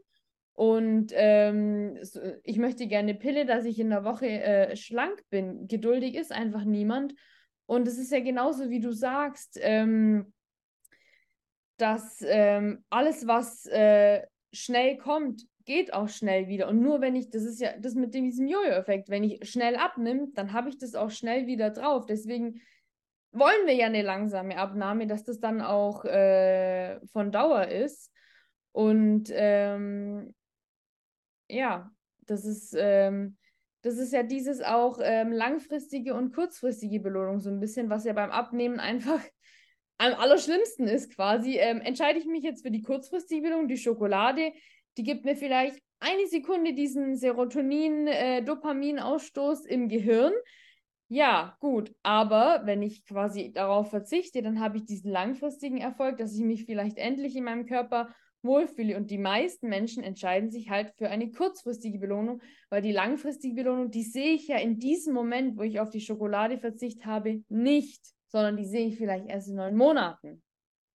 [0.53, 1.99] Und ähm,
[2.45, 5.67] ich möchte gerne Pille, dass ich in der Woche äh, schlank bin.
[5.67, 7.15] Geduldig ist einfach niemand.
[7.67, 10.33] Und es ist ja genauso, wie du sagst, ähm,
[11.77, 16.69] dass ähm, alles, was äh, schnell kommt, geht auch schnell wieder.
[16.69, 20.29] Und nur wenn ich, das ist ja das mit diesem Jojo-Effekt, wenn ich schnell abnehme,
[20.35, 22.07] dann habe ich das auch schnell wieder drauf.
[22.07, 22.61] Deswegen
[23.35, 28.11] wollen wir ja eine langsame Abnahme, dass das dann auch äh, von Dauer ist.
[28.73, 30.35] Und ähm,
[31.49, 31.91] ja,
[32.27, 33.37] das ist, ähm,
[33.83, 38.13] das ist ja dieses auch ähm, langfristige und kurzfristige Belohnung, so ein bisschen, was ja
[38.13, 39.21] beim Abnehmen einfach
[39.99, 41.59] am allerschlimmsten ist quasi.
[41.59, 44.53] Ähm, entscheide ich mich jetzt für die kurzfristige Belohnung, die Schokolade,
[44.97, 50.33] die gibt mir vielleicht eine Sekunde diesen Serotonin-Dopaminausstoß äh, im Gehirn.
[51.09, 56.35] Ja, gut, aber wenn ich quasi darauf verzichte, dann habe ich diesen langfristigen Erfolg, dass
[56.35, 58.09] ich mich vielleicht endlich in meinem Körper
[58.43, 58.97] wohlfühle.
[58.97, 62.41] Und die meisten Menschen entscheiden sich halt für eine kurzfristige Belohnung,
[62.71, 66.01] weil die langfristige Belohnung, die sehe ich ja in diesem Moment, wo ich auf die
[66.01, 70.43] Schokolade verzicht habe, nicht, sondern die sehe ich vielleicht erst in neun Monaten.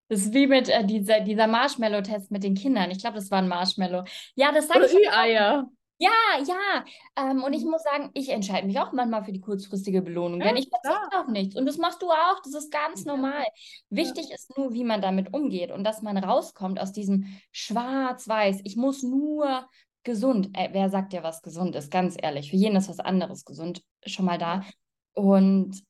[0.08, 2.90] Das ist wie mit äh, dieser, dieser Marshmallow-Test mit den Kindern.
[2.90, 4.04] Ich glaube, das war ein Marshmallow.
[4.34, 5.12] Ja, das sage ich.
[5.12, 5.70] Eier.
[6.00, 6.10] Ja,
[6.46, 6.84] ja.
[7.16, 7.72] Ähm, und ich mhm.
[7.72, 11.20] muss sagen, ich entscheide mich auch manchmal für die kurzfristige Belohnung, ja, denn ich verzichte
[11.20, 11.56] auf nichts.
[11.56, 12.40] Und das machst du auch.
[12.42, 13.44] Das ist ganz normal.
[13.90, 14.34] Wichtig ja.
[14.34, 18.60] ist nur, wie man damit umgeht und dass man rauskommt aus diesem Schwarz-Weiß.
[18.64, 19.68] Ich muss nur
[20.02, 20.48] gesund.
[20.54, 21.90] Äh, wer sagt dir, was gesund ist?
[21.90, 22.50] Ganz ehrlich.
[22.50, 24.64] Für jeden ist was anderes gesund schon mal da.
[25.12, 25.82] Und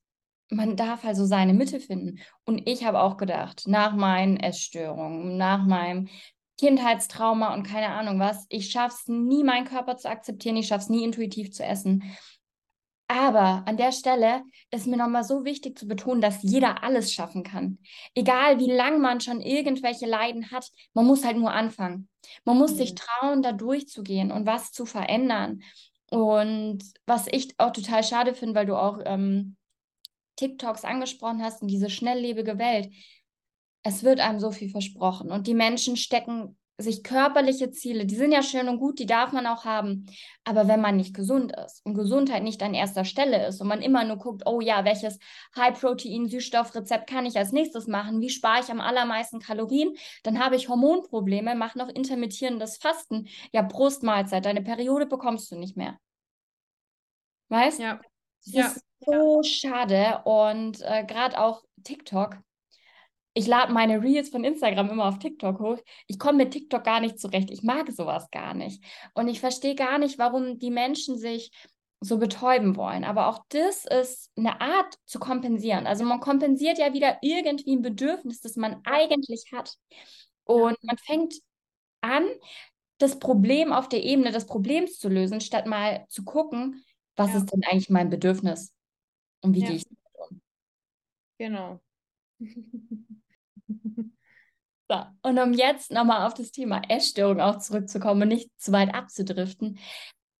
[0.50, 2.18] man darf also seine Mitte finden.
[2.44, 6.08] Und ich habe auch gedacht, nach meinen Essstörungen, nach meinem
[6.60, 8.44] Kindheitstrauma und keine Ahnung was.
[8.50, 10.58] Ich schaffe es nie, meinen Körper zu akzeptieren.
[10.58, 12.04] Ich schaffe es nie, intuitiv zu essen.
[13.08, 17.44] Aber an der Stelle ist mir nochmal so wichtig zu betonen, dass jeder alles schaffen
[17.44, 17.78] kann.
[18.14, 22.10] Egal wie lange man schon irgendwelche Leiden hat, man muss halt nur anfangen.
[22.44, 22.76] Man muss mhm.
[22.76, 25.62] sich trauen, da durchzugehen und was zu verändern.
[26.10, 29.56] Und was ich auch total schade finde, weil du auch ähm,
[30.36, 32.92] TikToks angesprochen hast und diese schnelllebige Welt
[33.90, 38.32] es wird einem so viel versprochen und die Menschen stecken sich körperliche Ziele, die sind
[38.32, 40.06] ja schön und gut, die darf man auch haben.
[40.44, 43.82] Aber wenn man nicht gesund ist und Gesundheit nicht an erster Stelle ist und man
[43.82, 45.18] immer nur guckt, oh ja, welches
[45.56, 48.20] High-Protein-Süßstoffrezept kann ich als nächstes machen?
[48.20, 49.94] Wie spare ich am allermeisten Kalorien?
[50.22, 53.28] Dann habe ich Hormonprobleme, mache noch intermittierendes Fasten.
[53.52, 55.98] Ja, Brustmahlzeit, deine Periode bekommst du nicht mehr.
[57.48, 57.80] Weißt?
[57.80, 58.00] Ja.
[58.44, 58.66] Das ja.
[58.68, 59.44] ist so ja.
[59.44, 62.38] schade und äh, gerade auch TikTok
[63.40, 65.78] ich lade meine Reels von Instagram immer auf TikTok hoch.
[66.06, 67.50] Ich komme mit TikTok gar nicht zurecht.
[67.50, 68.84] Ich mag sowas gar nicht.
[69.14, 71.50] Und ich verstehe gar nicht, warum die Menschen sich
[72.00, 73.02] so betäuben wollen.
[73.02, 75.86] Aber auch das ist eine Art zu kompensieren.
[75.86, 79.74] Also man kompensiert ja wieder irgendwie ein Bedürfnis, das man eigentlich hat.
[80.44, 81.32] Und man fängt
[82.02, 82.26] an,
[82.98, 86.84] das Problem auf der Ebene des Problems zu lösen, statt mal zu gucken,
[87.16, 87.38] was ja.
[87.38, 88.74] ist denn eigentlich mein Bedürfnis
[89.40, 89.68] und wie ja.
[89.68, 90.42] gehe ich damit um.
[91.38, 91.80] Genau.
[94.90, 98.92] So, und um jetzt nochmal auf das Thema Essstörung auch zurückzukommen und nicht zu weit
[98.92, 99.78] abzudriften,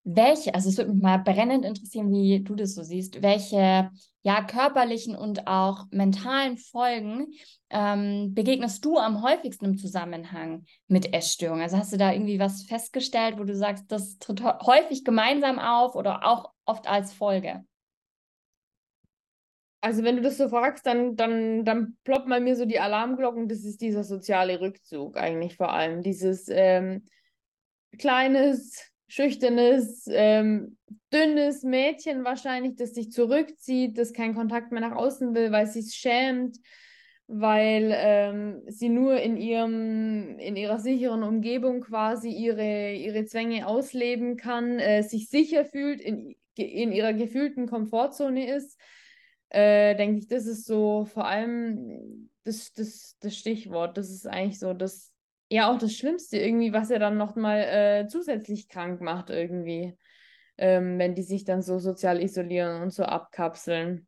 [0.03, 3.91] welche, also es würde mich mal brennend interessieren, wie du das so siehst, welche
[4.23, 7.29] ja körperlichen und auch mentalen Folgen
[7.71, 11.63] ähm, begegnest du am häufigsten im Zusammenhang mit Essstörungen?
[11.63, 15.95] Also hast du da irgendwie was festgestellt, wo du sagst, das tritt häufig gemeinsam auf
[15.95, 17.65] oder auch oft als Folge?
[19.83, 23.49] Also wenn du das so fragst, dann, dann, dann ploppt bei mir so die Alarmglocken.
[23.49, 26.03] Das ist dieser soziale Rückzug eigentlich vor allem.
[26.03, 27.07] Dieses ähm,
[27.99, 30.77] kleines, schüchternes, ähm,
[31.13, 35.81] dünnes Mädchen wahrscheinlich, das sich zurückzieht, das keinen Kontakt mehr nach außen will, weil sie
[35.81, 36.59] es schämt,
[37.27, 44.37] weil ähm, sie nur in ihrem, in ihrer sicheren Umgebung quasi ihre, ihre Zwänge ausleben
[44.37, 48.79] kann, äh, sich sicher fühlt, in, in ihrer gefühlten Komfortzone ist
[49.51, 53.97] äh, denke ich, das ist so vor allem das, das, das Stichwort.
[53.97, 55.13] Das ist eigentlich so das,
[55.51, 59.97] ja auch das Schlimmste irgendwie, was er dann nochmal äh, zusätzlich krank macht irgendwie,
[60.57, 64.07] ähm, wenn die sich dann so sozial isolieren und so abkapseln.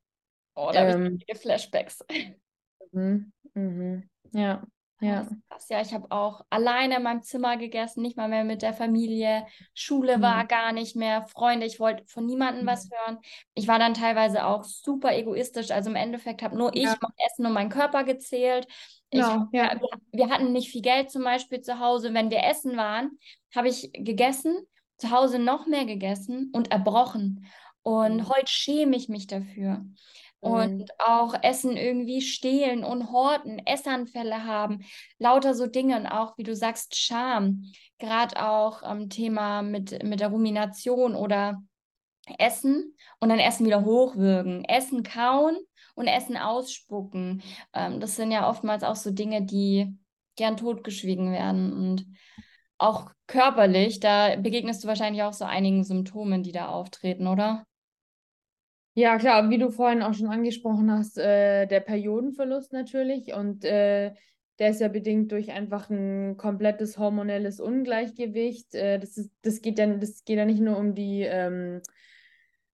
[0.54, 2.04] Oh, da ähm, habe ich Flashbacks.
[2.92, 4.64] Mhm, mhm, ja,
[5.02, 5.26] ja.
[5.56, 5.68] es.
[5.68, 9.46] Ja, ich habe auch alleine in meinem Zimmer gegessen, nicht mal mehr mit der Familie.
[9.74, 10.22] Schule mhm.
[10.22, 11.22] war gar nicht mehr.
[11.22, 12.68] Freunde, ich wollte von niemandem mhm.
[12.68, 13.18] was hören.
[13.54, 15.70] Ich war dann teilweise auch super egoistisch.
[15.70, 16.96] Also im Endeffekt habe nur ich ja.
[17.00, 18.66] mein Essen und meinen Körper gezählt.
[19.10, 19.80] Ich, ja, ja.
[19.80, 22.14] Wir, wir hatten nicht viel Geld zum Beispiel zu Hause.
[22.14, 23.18] Wenn wir essen waren,
[23.54, 24.56] habe ich gegessen,
[24.98, 27.46] zu Hause noch mehr gegessen und erbrochen.
[27.82, 28.28] Und mhm.
[28.28, 29.84] heute schäme ich mich dafür.
[30.42, 30.86] Und mhm.
[30.98, 34.80] auch Essen irgendwie stehlen und horten, Essanfälle haben,
[35.18, 37.70] lauter so Dinge und auch, wie du sagst, Scham.
[38.00, 41.62] Gerade auch am ähm, Thema mit, mit der Rumination oder
[42.38, 44.64] Essen und dann Essen wieder hochwürgen.
[44.64, 45.56] Essen kauen
[45.94, 47.40] und Essen ausspucken.
[47.72, 49.96] Ähm, das sind ja oftmals auch so Dinge, die
[50.34, 51.72] gern totgeschwiegen werden.
[51.72, 52.06] Und
[52.78, 57.64] auch körperlich, da begegnest du wahrscheinlich auch so einigen Symptomen, die da auftreten, oder?
[58.94, 64.12] Ja, klar, wie du vorhin auch schon angesprochen hast, äh, der Periodenverlust natürlich und äh,
[64.58, 68.74] der ist ja bedingt durch einfach ein komplettes hormonelles Ungleichgewicht.
[68.74, 71.80] Äh, das ist, das geht ja, das geht ja nicht nur um die ähm,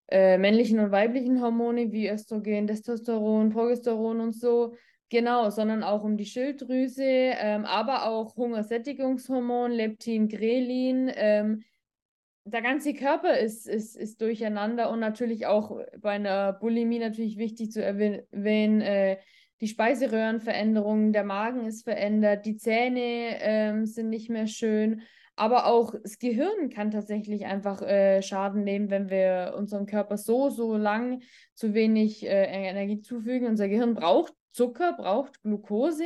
[0.09, 4.75] äh, männlichen und weiblichen Hormone wie Östrogen, Testosteron, Progesteron und so,
[5.07, 11.09] genau, sondern auch um die Schilddrüse, ähm, aber auch Hungersättigungshormon, Leptin, Grelin.
[12.51, 17.71] Der ganze Körper ist, ist, ist durcheinander und natürlich auch bei einer Bulimie natürlich wichtig
[17.71, 19.17] zu erwähnen, äh,
[19.61, 25.01] die Speiseröhrenveränderungen, der Magen ist verändert, die Zähne ähm, sind nicht mehr schön,
[25.35, 30.49] aber auch das Gehirn kann tatsächlich einfach äh, Schaden nehmen, wenn wir unserem Körper so,
[30.49, 31.21] so lang
[31.53, 33.47] zu wenig äh, Energie zufügen.
[33.47, 36.03] Unser Gehirn braucht Zucker, braucht Glucose.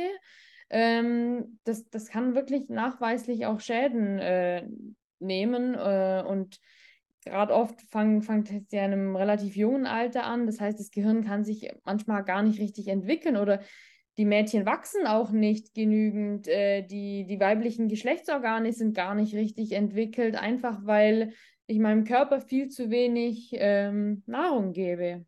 [0.68, 4.68] Ähm, das, das kann wirklich nachweislich auch Schäden äh,
[5.24, 6.58] nehmen äh, und
[7.24, 10.46] gerade oft fang, fängt es ja in einem relativ jungen Alter an.
[10.46, 13.60] Das heißt, das Gehirn kann sich manchmal gar nicht richtig entwickeln oder
[14.16, 16.46] die Mädchen wachsen auch nicht genügend.
[16.46, 21.32] Äh, die, die weiblichen Geschlechtsorgane sind gar nicht richtig entwickelt, einfach weil
[21.66, 25.24] ich meinem Körper viel zu wenig ähm, Nahrung gebe.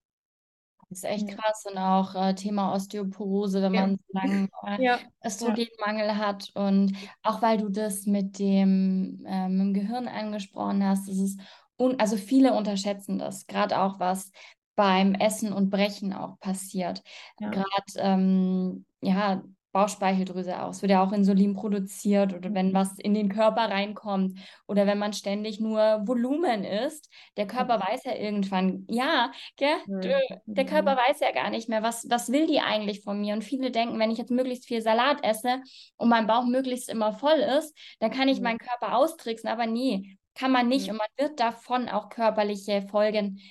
[0.88, 3.81] Das ist echt krass und auch äh, Thema Osteoporose, wenn ja.
[3.81, 4.99] man so lange äh, ja.
[5.25, 6.16] Östrogenmangel ja.
[6.16, 11.16] hat und auch weil du das mit dem, äh, mit dem Gehirn angesprochen hast, das
[11.16, 11.40] ist
[11.77, 14.31] un also viele unterschätzen das, gerade auch was
[14.77, 17.03] beim Essen und Brechen auch passiert.
[17.38, 17.64] Gerade
[17.96, 19.42] ähm, ja
[19.76, 24.86] Bauchspeicheldrüse aus, wird ja auch Insulin produziert oder wenn was in den Körper reinkommt oder
[24.86, 27.82] wenn man ständig nur Volumen isst, der Körper mhm.
[27.82, 30.00] weiß ja irgendwann, ja, gell, mhm.
[30.46, 30.96] der Körper mhm.
[30.96, 33.98] weiß ja gar nicht mehr, was, was will die eigentlich von mir und viele denken,
[33.98, 35.60] wenn ich jetzt möglichst viel Salat esse
[35.98, 38.44] und mein Bauch möglichst immer voll ist, dann kann ich mhm.
[38.44, 40.92] meinen Körper austricksen, aber nee, kann man nicht mhm.
[40.92, 43.42] und man wird davon auch körperliche Folgen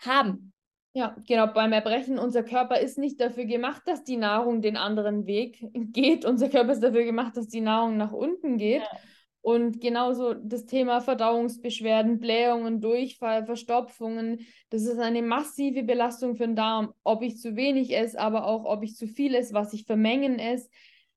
[0.00, 0.53] haben.
[0.96, 5.26] Ja, genau, beim Erbrechen, unser Körper ist nicht dafür gemacht, dass die Nahrung den anderen
[5.26, 6.24] Weg geht.
[6.24, 8.82] Unser Körper ist dafür gemacht, dass die Nahrung nach unten geht.
[8.82, 8.98] Ja.
[9.40, 16.56] Und genauso das Thema Verdauungsbeschwerden, Blähungen, Durchfall, Verstopfungen, das ist eine massive Belastung für den
[16.56, 16.94] Darm.
[17.02, 20.38] Ob ich zu wenig esse, aber auch ob ich zu viel esse, was ich vermengen
[20.38, 20.70] esse,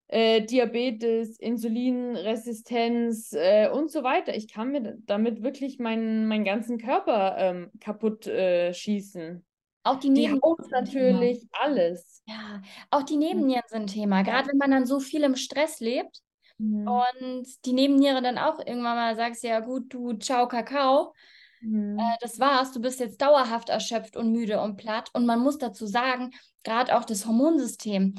[0.07, 4.35] äh, Diabetes, Insulinresistenz äh, und so weiter.
[4.35, 9.46] Ich kann mir damit wirklich meinen, meinen ganzen Körper ähm, kaputt äh, schießen.
[9.87, 10.41] Auch die Nebennieren.
[10.69, 11.51] Natürlich, Thema.
[11.61, 12.23] alles.
[12.25, 14.23] Ja, auch die Nebennieren sind ein Thema.
[14.23, 16.19] Gerade wenn man dann so viel im Stress lebt
[16.57, 16.87] mhm.
[16.87, 21.13] und die Nebenniere dann auch irgendwann mal sagst, ja gut, du, ciao, Kakao.
[21.61, 21.97] Mhm.
[21.97, 25.09] Äh, das war's, du bist jetzt dauerhaft erschöpft und müde und platt.
[25.13, 26.31] Und man muss dazu sagen,
[26.63, 28.15] gerade auch das Hormonsystem,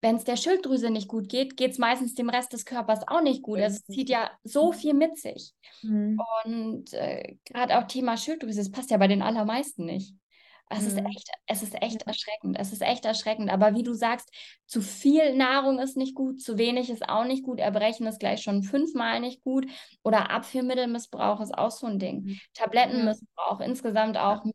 [0.00, 3.20] wenn es der Schilddrüse nicht gut geht, geht es meistens dem Rest des Körpers auch
[3.20, 3.58] nicht gut.
[3.58, 5.52] Also es zieht ja so viel mit sich.
[5.82, 6.18] Mhm.
[6.44, 10.14] Und äh, gerade auch Thema Schilddrüse, das passt ja bei den allermeisten nicht.
[10.72, 11.06] Es ist mhm.
[11.06, 12.56] echt, es ist echt erschreckend.
[12.58, 13.50] Es ist echt erschreckend.
[13.50, 14.30] Aber wie du sagst,
[14.66, 17.58] zu viel Nahrung ist nicht gut, zu wenig ist auch nicht gut.
[17.58, 19.66] Erbrechen ist gleich schon fünfmal nicht gut.
[20.04, 22.22] Oder Abführmittelmissbrauch ist auch so ein Ding.
[22.22, 22.38] Mhm.
[22.54, 24.54] Tablettenmissbrauch insgesamt auch mit,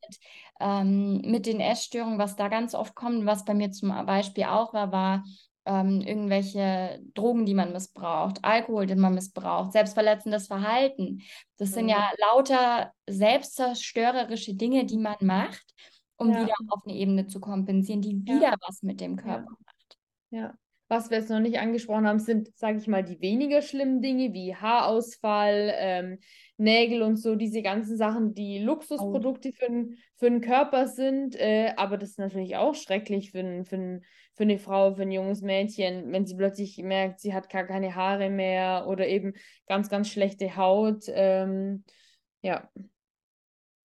[0.62, 4.74] ähm, mit den Essstörungen, was da ganz oft kommt, was bei mir zum Beispiel auch
[4.74, 5.24] war, war
[5.66, 11.24] ähm, irgendwelche Drogen, die man missbraucht, Alkohol, den man missbraucht, selbstverletzendes Verhalten.
[11.58, 12.24] Das sind ja mhm.
[12.32, 15.66] lauter selbstzerstörerische Dinge, die man macht
[16.18, 16.44] um ja.
[16.44, 18.56] wieder auf eine Ebene zu kompensieren, die wieder ja.
[18.66, 19.98] was mit dem Körper macht.
[20.30, 20.54] Ja.
[20.88, 24.34] Was wir jetzt noch nicht angesprochen haben, sind, sage ich mal, die weniger schlimmen Dinge
[24.34, 26.20] wie Haarausfall, ähm,
[26.58, 31.36] Nägel und so, diese ganzen Sachen, die Luxusprodukte für, für den Körper sind.
[31.38, 34.02] Äh, aber das ist natürlich auch schrecklich für, für,
[34.36, 37.96] für eine Frau, für ein junges Mädchen, wenn sie plötzlich merkt, sie hat gar keine
[37.96, 39.34] Haare mehr oder eben
[39.66, 41.06] ganz, ganz schlechte Haut.
[41.08, 41.84] Ähm,
[42.42, 42.70] ja.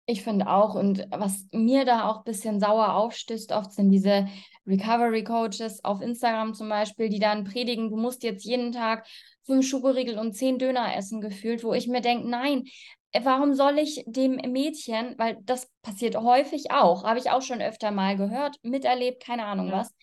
[0.10, 4.28] Ich finde auch, und was mir da auch ein bisschen sauer aufstößt, oft sind diese
[4.66, 9.05] Recovery Coaches auf Instagram zum Beispiel, die dann predigen, du musst jetzt jeden Tag
[9.43, 12.64] fünf Schokoriegel und zehn Döner essen gefühlt, wo ich mir denke, nein,
[13.12, 17.62] äh, warum soll ich dem Mädchen, weil das passiert häufig auch, habe ich auch schon
[17.62, 19.80] öfter mal gehört, miterlebt, keine Ahnung ja.
[19.80, 19.93] was,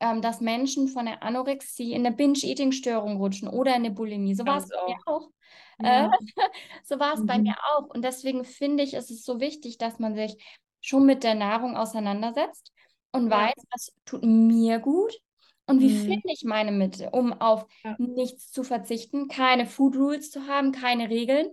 [0.00, 4.34] ähm, dass Menschen von der Anorexie in eine Binge-Eating-Störung rutschen oder in eine Bulimie.
[4.34, 5.28] So war es bei mir auch.
[5.80, 6.06] Ja.
[6.06, 6.10] Äh,
[6.84, 7.26] so war es mhm.
[7.26, 7.88] bei mir auch.
[7.88, 10.36] Und deswegen finde ich, ist es so wichtig, dass man sich
[10.80, 12.72] schon mit der Nahrung auseinandersetzt
[13.12, 13.38] und ja.
[13.38, 15.14] weiß, was tut mir gut
[15.66, 16.00] und wie mhm.
[16.00, 17.94] finde ich meine Mitte, um auf ja.
[17.98, 21.48] nichts zu verzichten, keine Food Rules zu haben, keine Regeln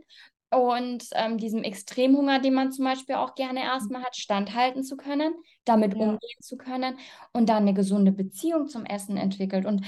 [0.51, 5.33] und ähm, diesem Extremhunger, den man zum Beispiel auch gerne erstmal hat, standhalten zu können,
[5.63, 6.01] damit ja.
[6.01, 6.97] umgehen zu können
[7.33, 9.65] und dann eine gesunde Beziehung zum Essen entwickelt.
[9.65, 9.85] Und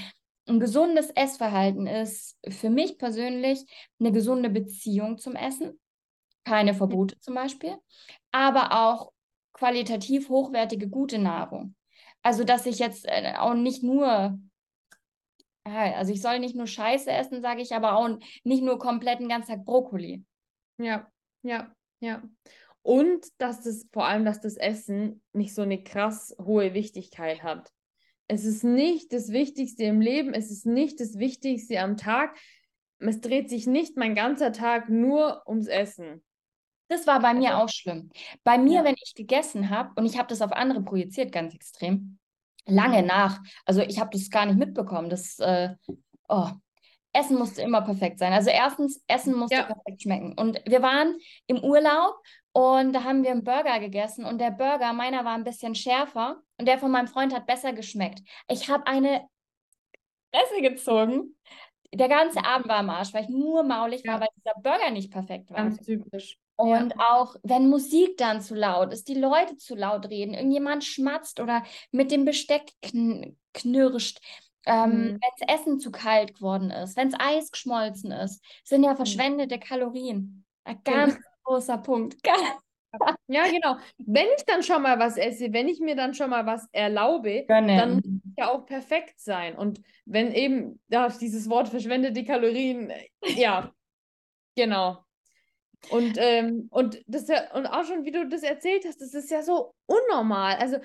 [0.52, 3.64] ein gesundes Essverhalten ist für mich persönlich
[3.98, 5.80] eine gesunde Beziehung zum Essen,
[6.44, 7.76] keine Verbote zum Beispiel,
[8.30, 9.12] aber auch
[9.52, 11.74] qualitativ hochwertige, gute Nahrung.
[12.22, 14.38] Also, dass ich jetzt äh, auch nicht nur,
[15.64, 18.08] also ich soll nicht nur Scheiße essen, sage ich, aber auch
[18.44, 20.24] nicht nur komplett den ganzen Tag Brokkoli.
[20.78, 21.10] Ja,
[21.42, 22.22] ja, ja.
[22.82, 27.70] Und dass das, vor allem, dass das Essen nicht so eine krass hohe Wichtigkeit hat.
[28.32, 32.34] Es ist nicht das Wichtigste im Leben, es ist nicht das Wichtigste am Tag.
[32.98, 36.24] Es dreht sich nicht mein ganzer Tag nur ums Essen.
[36.88, 38.08] Das war bei mir also, auch schlimm.
[38.42, 38.84] Bei mir, ja.
[38.84, 42.18] wenn ich gegessen habe, und ich habe das auf andere projiziert, ganz extrem,
[42.64, 43.08] lange mhm.
[43.08, 45.74] nach, also ich habe das gar nicht mitbekommen, das, äh,
[46.30, 46.48] oh,
[47.12, 48.32] Essen musste immer perfekt sein.
[48.32, 49.64] Also erstens, Essen musste ja.
[49.64, 50.32] perfekt schmecken.
[50.38, 51.18] Und wir waren
[51.48, 52.14] im Urlaub
[52.52, 56.42] und da haben wir einen Burger gegessen und der Burger, meiner war ein bisschen schärfer
[56.58, 58.20] und der von meinem Freund hat besser geschmeckt.
[58.48, 59.26] Ich habe eine
[60.34, 61.36] Fresse gezogen.
[61.94, 62.44] Der ganze mhm.
[62.44, 64.12] Abend war am Arsch, weil ich nur maulig ja.
[64.12, 65.58] war, weil dieser Burger nicht perfekt war.
[65.58, 66.38] Ganz typisch.
[66.56, 67.12] Und ja.
[67.12, 71.64] auch wenn Musik dann zu laut ist, die Leute zu laut reden, irgendjemand schmatzt oder
[71.90, 74.20] mit dem Besteck kn knirscht,
[74.64, 75.08] ähm, mhm.
[75.12, 78.96] wenn das Essen zu kalt geworden ist, wenn das Eis geschmolzen ist, sind ja mhm.
[78.96, 80.44] verschwendete Kalorien.
[80.84, 82.16] Ganz großer Punkt.
[83.26, 83.76] Ja, genau.
[83.96, 87.46] Wenn ich dann schon mal was esse, wenn ich mir dann schon mal was erlaube,
[87.46, 87.78] Gönnen.
[87.78, 89.56] dann muss es ja auch perfekt sein.
[89.56, 93.72] Und wenn eben, da dieses Wort verschwendete Kalorien, äh, ja,
[94.56, 95.02] genau.
[95.88, 99.30] Und, ähm, und, das ja, und auch schon, wie du das erzählt hast, das ist
[99.30, 100.56] ja so unnormal.
[100.56, 100.76] Also,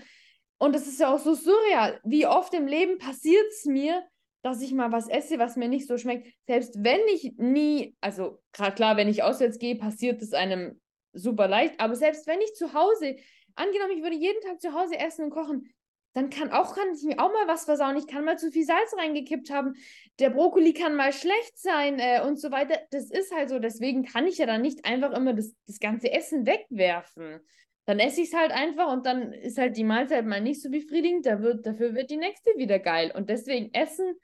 [0.60, 2.00] und das ist ja auch so surreal.
[2.04, 4.08] Wie oft im Leben passiert es mir,
[4.42, 6.28] dass ich mal was esse, was mir nicht so schmeckt.
[6.46, 10.80] Selbst wenn ich nie, also gerade klar, wenn ich auswärts gehe, passiert es einem
[11.14, 11.80] super leicht.
[11.80, 13.18] Aber selbst wenn ich zu Hause,
[13.56, 15.70] angenommen, ich würde jeden Tag zu Hause essen und kochen,
[16.14, 17.96] dann kann auch kann ich mir auch mal was versauen.
[17.96, 19.76] Ich kann mal zu viel Salz reingekippt haben.
[20.18, 22.80] Der Brokkoli kann mal schlecht sein äh, und so weiter.
[22.90, 23.60] Das ist halt so.
[23.60, 27.40] Deswegen kann ich ja dann nicht einfach immer das, das ganze Essen wegwerfen.
[27.86, 30.72] Dann esse ich es halt einfach und dann ist halt die Mahlzeit mal nicht so
[30.72, 31.28] befriedigend.
[31.28, 33.14] Da wird, dafür wird die nächste wieder geil.
[33.16, 34.16] Und deswegen Essen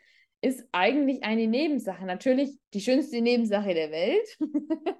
[0.43, 2.05] ist eigentlich eine Nebensache.
[2.05, 4.37] Natürlich die schönste Nebensache der Welt.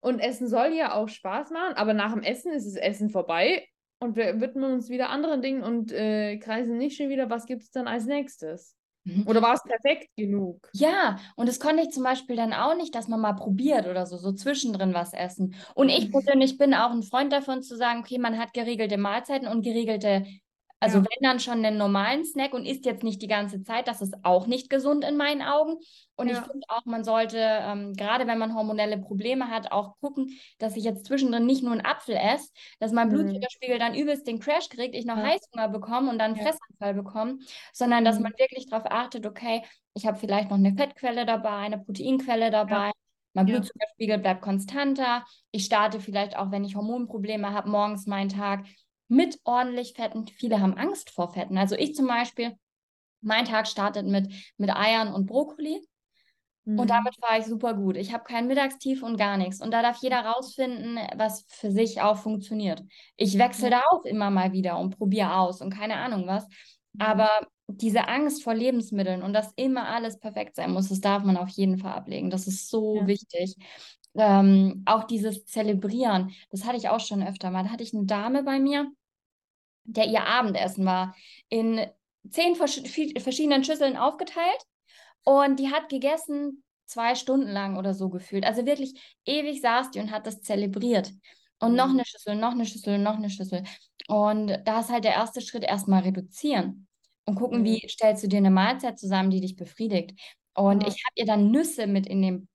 [0.00, 3.66] und Essen soll ja auch Spaß machen, aber nach dem Essen ist das Essen vorbei
[3.98, 7.62] und wir widmen uns wieder anderen Dingen und äh, kreisen nicht schon wieder, was gibt
[7.62, 8.76] es dann als nächstes?
[9.04, 9.26] Mhm.
[9.26, 10.68] Oder war es perfekt genug?
[10.72, 14.06] Ja, und das konnte ich zum Beispiel dann auch nicht, dass man mal probiert oder
[14.06, 15.54] so, so zwischendrin was essen.
[15.74, 19.48] Und ich persönlich bin auch ein Freund davon zu sagen, okay, man hat geregelte Mahlzeiten
[19.48, 20.26] und geregelte
[20.78, 21.04] also ja.
[21.04, 24.14] wenn dann schon einen normalen Snack und isst jetzt nicht die ganze Zeit, das ist
[24.24, 25.76] auch nicht gesund in meinen Augen.
[26.16, 26.34] Und ja.
[26.34, 30.76] ich finde auch, man sollte, ähm, gerade wenn man hormonelle Probleme hat, auch gucken, dass
[30.76, 33.12] ich jetzt zwischendrin nicht nur einen Apfel esse, dass mein mhm.
[33.14, 35.24] Blutzuckerspiegel dann übelst den Crash kriegt, ich noch ja.
[35.24, 37.38] Heißhunger bekomme und dann einen Fressanfall bekomme,
[37.72, 38.24] sondern dass mhm.
[38.24, 39.62] man wirklich darauf achtet, okay,
[39.94, 42.92] ich habe vielleicht noch eine Fettquelle dabei, eine Proteinquelle dabei.
[43.32, 45.24] Mein Blutzuckerspiegel bleibt konstanter.
[45.50, 48.64] Ich starte vielleicht auch, wenn ich Hormonprobleme habe, morgens meinen Tag
[49.08, 50.26] mit ordentlich Fetten.
[50.26, 51.58] Viele haben Angst vor Fetten.
[51.58, 52.56] Also ich zum Beispiel,
[53.20, 55.80] mein Tag startet mit, mit Eiern und Brokkoli.
[56.64, 56.80] Mhm.
[56.80, 57.96] Und damit fahre ich super gut.
[57.96, 59.60] Ich habe kein Mittagstief und gar nichts.
[59.60, 62.82] Und da darf jeder rausfinden, was für sich auch funktioniert.
[63.16, 63.78] Ich wechsle ja.
[63.78, 66.44] da auch immer mal wieder und probiere aus und keine Ahnung was.
[66.92, 67.00] Mhm.
[67.00, 67.30] Aber
[67.68, 71.48] diese Angst vor Lebensmitteln und dass immer alles perfekt sein muss, das darf man auf
[71.48, 72.30] jeden Fall ablegen.
[72.30, 73.06] Das ist so ja.
[73.06, 73.56] wichtig.
[74.18, 77.64] Ähm, auch dieses Zelebrieren, das hatte ich auch schon öfter mal.
[77.64, 78.90] Da hatte ich eine Dame bei mir,
[79.84, 81.14] der ihr Abendessen war,
[81.48, 81.86] in
[82.30, 82.80] zehn vers
[83.18, 84.62] verschiedenen Schüsseln aufgeteilt
[85.22, 88.44] und die hat gegessen zwei Stunden lang oder so gefühlt.
[88.44, 88.94] Also wirklich
[89.24, 91.12] ewig saß die und hat das zelebriert.
[91.58, 91.94] Und noch mhm.
[91.94, 93.64] eine Schüssel, noch eine Schüssel, noch eine Schüssel.
[94.08, 96.86] Und da ist halt der erste Schritt erstmal reduzieren
[97.24, 97.64] und gucken, mhm.
[97.64, 100.12] wie stellst du dir eine Mahlzeit zusammen, die dich befriedigt.
[100.54, 102.48] Und ich habe ihr dann Nüsse mit in dem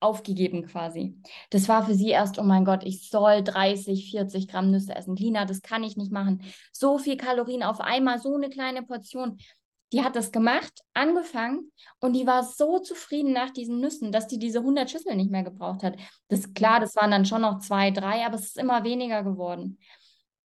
[0.00, 1.14] aufgegeben quasi.
[1.50, 5.16] Das war für sie erst, oh mein Gott, ich soll 30, 40 Gramm Nüsse essen.
[5.16, 6.42] Lina, das kann ich nicht machen.
[6.72, 9.38] So viel Kalorien auf einmal, so eine kleine Portion.
[9.92, 14.38] Die hat das gemacht, angefangen und die war so zufrieden nach diesen Nüssen, dass die
[14.38, 15.96] diese 100 Schüsseln nicht mehr gebraucht hat.
[16.28, 19.24] Das ist klar, das waren dann schon noch zwei, drei, aber es ist immer weniger
[19.24, 19.78] geworden.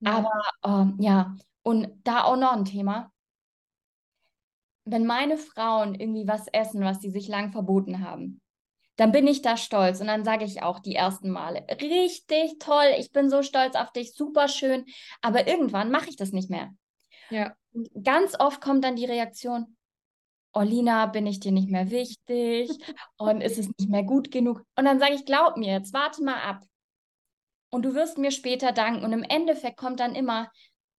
[0.00, 0.26] Ja.
[0.62, 3.10] Aber äh, ja, und da auch noch ein Thema.
[4.86, 8.40] Wenn meine Frauen irgendwie was essen, was sie sich lang verboten haben,
[8.96, 12.94] dann bin ich da stolz und dann sage ich auch die ersten Male, richtig toll,
[12.98, 14.84] ich bin so stolz auf dich, super schön,
[15.20, 16.70] aber irgendwann mache ich das nicht mehr.
[17.30, 17.54] Ja.
[17.72, 19.76] Und ganz oft kommt dann die Reaktion,
[20.52, 22.70] oh Lina, bin ich dir nicht mehr wichtig
[23.16, 24.62] und ist es nicht mehr gut genug?
[24.76, 26.62] Und dann sage ich, glaub mir, jetzt warte mal ab.
[27.70, 29.04] Und du wirst mir später danken.
[29.04, 30.48] Und im Endeffekt kommt dann immer,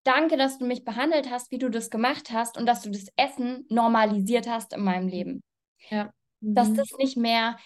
[0.04, 3.08] danke, dass du mich behandelt hast, wie du das gemacht hast und dass du das
[3.16, 5.42] Essen normalisiert hast in meinem Leben.
[5.90, 6.12] Ja.
[6.42, 6.56] Mhm.
[6.56, 7.58] Dass das nicht mehr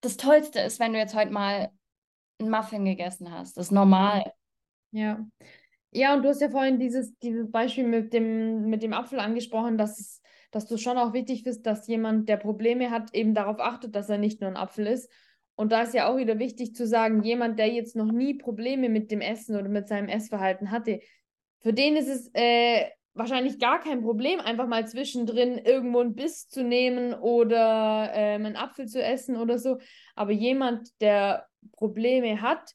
[0.00, 1.70] das Tollste ist, wenn du jetzt heute mal
[2.38, 3.56] einen Muffin gegessen hast.
[3.56, 4.32] Das ist normal.
[4.92, 5.26] Ja.
[5.92, 9.78] Ja, und du hast ja vorhin dieses, dieses Beispiel mit dem, mit dem Apfel angesprochen,
[9.78, 10.20] dass, es,
[10.50, 14.10] dass du schon auch wichtig bist, dass jemand, der Probleme hat, eben darauf achtet, dass
[14.10, 15.10] er nicht nur ein Apfel ist.
[15.54, 18.90] Und da ist ja auch wieder wichtig zu sagen, jemand, der jetzt noch nie Probleme
[18.90, 21.00] mit dem Essen oder mit seinem Essverhalten hatte,
[21.60, 26.48] für den ist es äh, wahrscheinlich gar kein Problem, einfach mal zwischendrin irgendwo einen Biss
[26.48, 29.78] zu nehmen oder ähm, einen Apfel zu essen oder so.
[30.14, 32.74] Aber jemand, der Probleme hat,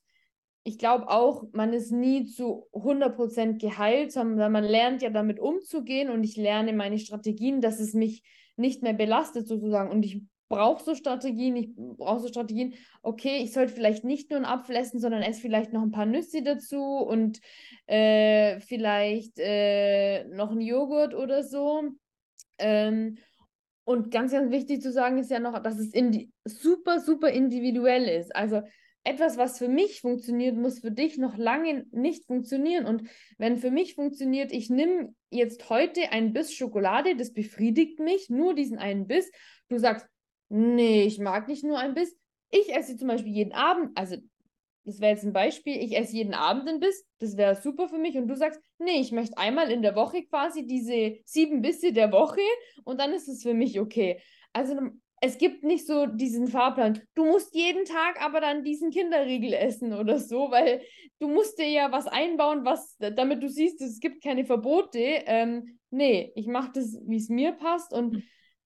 [0.64, 6.10] ich glaube auch, man ist nie zu 100% geheilt, sondern man lernt ja damit umzugehen
[6.10, 8.24] und ich lerne meine Strategien, dass es mich
[8.58, 9.90] nicht mehr belastet sozusagen.
[9.90, 10.22] Und ich
[10.52, 14.76] brauche so Strategien, ich brauche so Strategien, okay, ich sollte vielleicht nicht nur einen Apfel
[14.76, 17.40] essen, sondern esse vielleicht noch ein paar Nüsse dazu und
[17.88, 21.82] äh, vielleicht äh, noch einen Joghurt oder so.
[22.60, 23.18] Ähm,
[23.84, 25.92] und ganz, ganz wichtig zu sagen ist ja noch, dass es
[26.46, 28.36] super, super individuell ist.
[28.36, 28.62] Also
[29.04, 32.86] etwas, was für mich funktioniert, muss für dich noch lange nicht funktionieren.
[32.86, 38.30] Und wenn für mich funktioniert, ich nehme jetzt heute einen Biss Schokolade, das befriedigt mich,
[38.30, 39.32] nur diesen einen Biss.
[39.70, 40.06] Du sagst,
[40.52, 42.16] nee, ich mag nicht nur einen Biss.
[42.50, 44.18] Ich esse zum Beispiel jeden Abend, also
[44.84, 47.98] das wäre jetzt ein Beispiel, ich esse jeden Abend einen Biss, das wäre super für
[47.98, 48.18] mich.
[48.18, 52.12] Und du sagst, nee, ich möchte einmal in der Woche quasi diese sieben Bisse der
[52.12, 52.42] Woche
[52.84, 54.20] und dann ist es für mich okay.
[54.54, 54.76] Also
[55.22, 57.00] es gibt nicht so diesen Fahrplan.
[57.14, 60.82] Du musst jeden Tag aber dann diesen Kinderriegel essen oder so, weil
[61.20, 65.00] du musst dir ja was einbauen, was, damit du siehst, es gibt keine Verbote.
[65.00, 68.24] Ähm, nee, ich mache das, wie es mir passt und hm.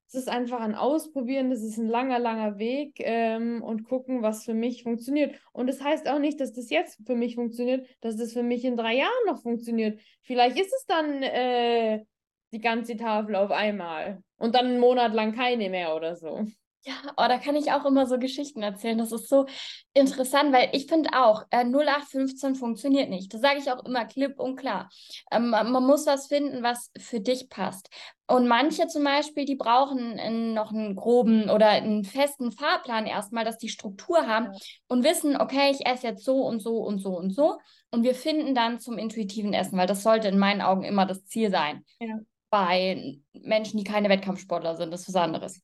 [0.07, 4.45] Es ist einfach ein Ausprobieren, das ist ein langer, langer Weg ähm, und gucken, was
[4.45, 5.35] für mich funktioniert.
[5.51, 8.63] Und das heißt auch nicht, dass das jetzt für mich funktioniert, dass das für mich
[8.65, 9.99] in drei Jahren noch funktioniert.
[10.21, 12.03] Vielleicht ist es dann äh,
[12.51, 16.45] die ganze Tafel auf einmal und dann einen Monat lang keine mehr oder so.
[16.87, 18.99] Ja, oh, da kann ich auch immer so Geschichten erzählen.
[18.99, 19.47] Das ist so
[19.95, 23.33] interessant, weil ich finde auch, äh, 0815 funktioniert nicht.
[23.33, 24.89] Das sage ich auch immer klipp und klar.
[25.31, 27.89] Ähm, man muss was finden, was für dich passt.
[28.27, 33.57] Und manche zum Beispiel, die brauchen noch einen groben oder einen festen Fahrplan erstmal, dass
[33.57, 34.49] die Struktur haben
[34.87, 37.57] und wissen, okay, ich esse jetzt so und so und so und so.
[37.89, 41.25] Und wir finden dann zum intuitiven Essen, weil das sollte in meinen Augen immer das
[41.25, 41.83] Ziel sein.
[41.99, 42.19] Ja
[42.51, 44.93] bei Menschen, die keine Wettkampfsportler sind.
[44.93, 45.61] Das ist was anderes.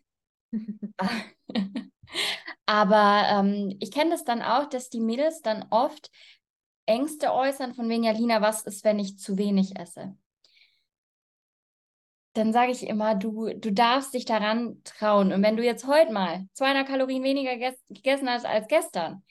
[2.65, 6.09] Aber ähm, ich kenne das dann auch, dass die Mädels dann oft
[6.85, 10.15] Ängste äußern, von wegen, ja, Lina, was ist, wenn ich zu wenig esse?
[12.33, 15.33] Dann sage ich immer, du, du darfst dich daran trauen.
[15.33, 17.57] Und wenn du jetzt heute mal 200 Kalorien weniger
[17.89, 19.23] gegessen hast als gestern,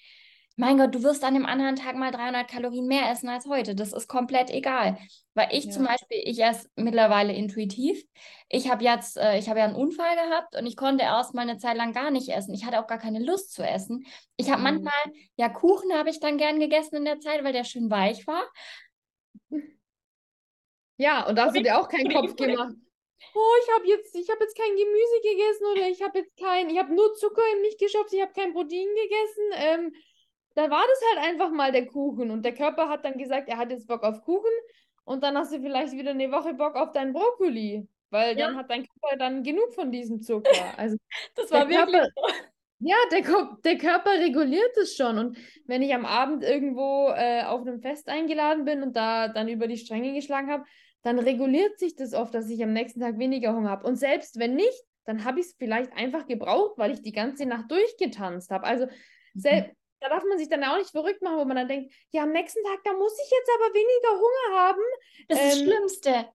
[0.61, 3.75] mein Gott, du wirst an dem anderen Tag mal 300 Kalorien mehr essen als heute.
[3.75, 4.99] Das ist komplett egal.
[5.33, 5.71] Weil ich ja.
[5.71, 8.05] zum Beispiel, ich esse mittlerweile intuitiv.
[8.51, 11.49] Ich habe jetzt, äh, ich habe ja einen Unfall gehabt und ich konnte erst mal
[11.49, 12.53] eine Zeit lang gar nicht essen.
[12.53, 14.05] Ich hatte auch gar keine Lust zu essen.
[14.37, 14.65] Ich habe mhm.
[14.65, 18.27] manchmal, ja, Kuchen habe ich dann gern gegessen in der Zeit, weil der schön weich
[18.27, 18.45] war.
[20.99, 22.75] Ja, und da hast du dir auch keinen Kopf gemacht.
[23.35, 26.69] Oh, ich habe jetzt, ich habe jetzt kein Gemüse gegessen oder ich habe jetzt kein,
[26.69, 29.45] ich habe nur Zucker in mich geschafft, ich habe kein Protein gegessen.
[29.55, 29.95] Ähm,
[30.55, 33.57] da war das halt einfach mal der Kuchen und der Körper hat dann gesagt, er
[33.57, 34.51] hat jetzt Bock auf Kuchen
[35.05, 38.47] und dann hast du vielleicht wieder eine Woche Bock auf deinen Brokkoli, weil ja.
[38.47, 40.51] dann hat dein Körper dann genug von diesem Zucker.
[40.77, 40.97] Also
[41.35, 42.09] das war wirklich Körper.
[42.83, 43.21] Ja, der,
[43.63, 45.19] der Körper reguliert es schon.
[45.19, 45.37] Und
[45.67, 49.67] wenn ich am Abend irgendwo äh, auf einem Fest eingeladen bin und da dann über
[49.67, 50.65] die Stränge geschlagen habe,
[51.03, 53.87] dann reguliert sich das oft, dass ich am nächsten Tag weniger Hunger habe.
[53.87, 57.45] Und selbst wenn nicht, dann habe ich es vielleicht einfach gebraucht, weil ich die ganze
[57.45, 58.65] Nacht durchgetanzt habe.
[58.65, 59.71] Also mhm.
[60.01, 62.33] Da darf man sich dann auch nicht verrückt machen, wo man dann denkt, ja, am
[62.33, 64.83] nächsten Tag, da muss ich jetzt aber weniger Hunger haben.
[65.29, 66.29] Das ist ähm, das Schlimmste.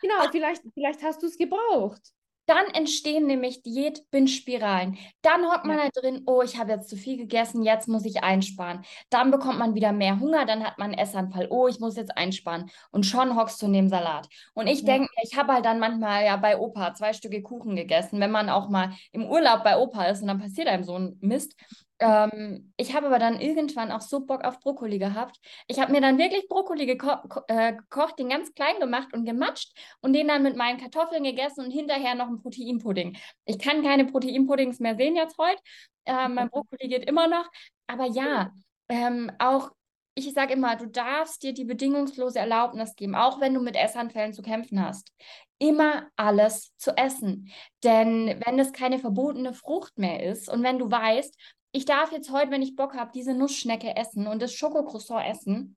[0.00, 2.00] Genau, vielleicht, vielleicht hast du es gebraucht.
[2.46, 4.98] Dann entstehen nämlich Diät-Binge-Spiralen.
[5.22, 5.88] Dann hockt man Ja.
[5.94, 8.84] da drin, oh, ich habe jetzt zu viel gegessen, jetzt muss ich einsparen.
[9.10, 12.16] Dann bekommt man wieder mehr Hunger, dann hat man einen Essanfall, oh, ich muss jetzt
[12.16, 12.68] einsparen.
[12.90, 14.28] Und schon hockst du neben Salat.
[14.54, 14.86] Und ich Ja.
[14.86, 18.32] denke mir, ich habe halt dann manchmal ja bei Opa zwei Stücke Kuchen gegessen, wenn
[18.32, 21.54] man auch mal im Urlaub bei Opa ist und dann passiert einem so ein Mist.
[22.02, 25.38] Ähm, ich habe aber dann irgendwann auch so Bock auf Brokkoli gehabt.
[25.68, 29.24] Ich habe mir dann wirklich Brokkoli geko ko äh, gekocht, den ganz klein gemacht und
[29.24, 33.16] gematscht und den dann mit meinen Kartoffeln gegessen und hinterher noch einen Proteinpudding.
[33.44, 35.62] Ich kann keine Proteinpuddings mehr sehen jetzt heute.
[36.04, 37.48] Ähm, mein Brokkoli geht immer noch.
[37.86, 38.50] Aber ja,
[38.88, 39.70] ähm, auch
[40.14, 44.34] ich sage immer, du darfst dir die bedingungslose Erlaubnis geben, auch wenn du mit Essanfällen
[44.34, 45.10] zu kämpfen hast,
[45.58, 47.50] immer alles zu essen.
[47.82, 51.34] Denn wenn es keine verbotene Frucht mehr ist und wenn du weißt,
[51.72, 55.76] ich darf jetzt heute, wenn ich Bock habe, diese Nussschnecke essen und das Schokocroissant essen,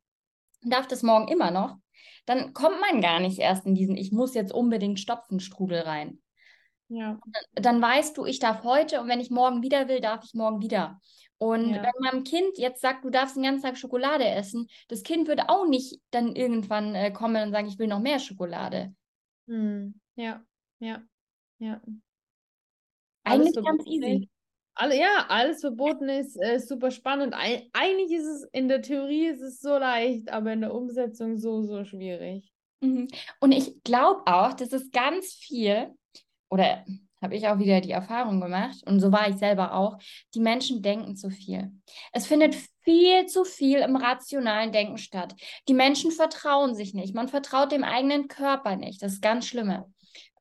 [0.63, 1.77] und darf das morgen immer noch,
[2.25, 6.21] dann kommt man gar nicht erst in diesen, ich muss jetzt unbedingt Stopfenstrudel rein.
[6.87, 7.19] Ja.
[7.53, 10.61] Dann weißt du, ich darf heute und wenn ich morgen wieder will, darf ich morgen
[10.61, 10.99] wieder.
[11.37, 11.83] Und Ja.
[11.83, 15.49] wenn man Kind jetzt sagt, du darfst den ganzen Tag Schokolade essen, das Kind würde
[15.49, 18.93] auch nicht dann irgendwann äh, kommen und sagen, ich will noch mehr Schokolade.
[19.47, 19.99] Hm.
[20.15, 20.43] Ja.
[20.79, 21.01] Ja.
[21.59, 21.81] Ja.
[23.23, 24.29] Eigentlich ganz verboten easy.
[24.75, 27.33] Alle, ja, alles verboten ist äh, super spannend.
[27.33, 31.37] Ei- eigentlich ist es in der Theorie ist es so leicht, aber in der Umsetzung
[31.37, 32.51] so, so schwierig.
[32.81, 33.07] Mhm.
[33.39, 35.93] Und ich glaube auch, dass es ganz viel,
[36.49, 36.83] oder
[37.21, 39.97] habe ich auch wieder die Erfahrung gemacht, und so war ich selber auch,
[40.33, 41.71] die Menschen denken zu viel.
[42.11, 45.35] Es findet viel zu viel im rationalen Denken statt.
[45.69, 47.15] Die Menschen vertrauen sich nicht.
[47.15, 49.01] Man vertraut dem eigenen Körper nicht.
[49.01, 49.85] Das ist ganz Schlimme.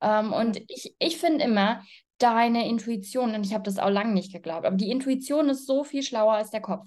[0.03, 1.83] Ähm, und ich, ich finde immer,
[2.19, 5.85] deine Intuition, und ich habe das auch lange nicht geglaubt, aber die Intuition ist so
[5.85, 6.87] viel schlauer als der Kopf.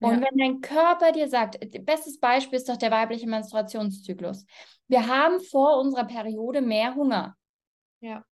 [0.00, 0.20] Und Ja.
[0.20, 4.44] wenn dein Körper dir sagt, bestes Beispiel ist doch der weibliche Menstruationszyklus.
[4.88, 7.36] Wir haben vor unserer Periode mehr Hunger.
[8.00, 8.24] Ja.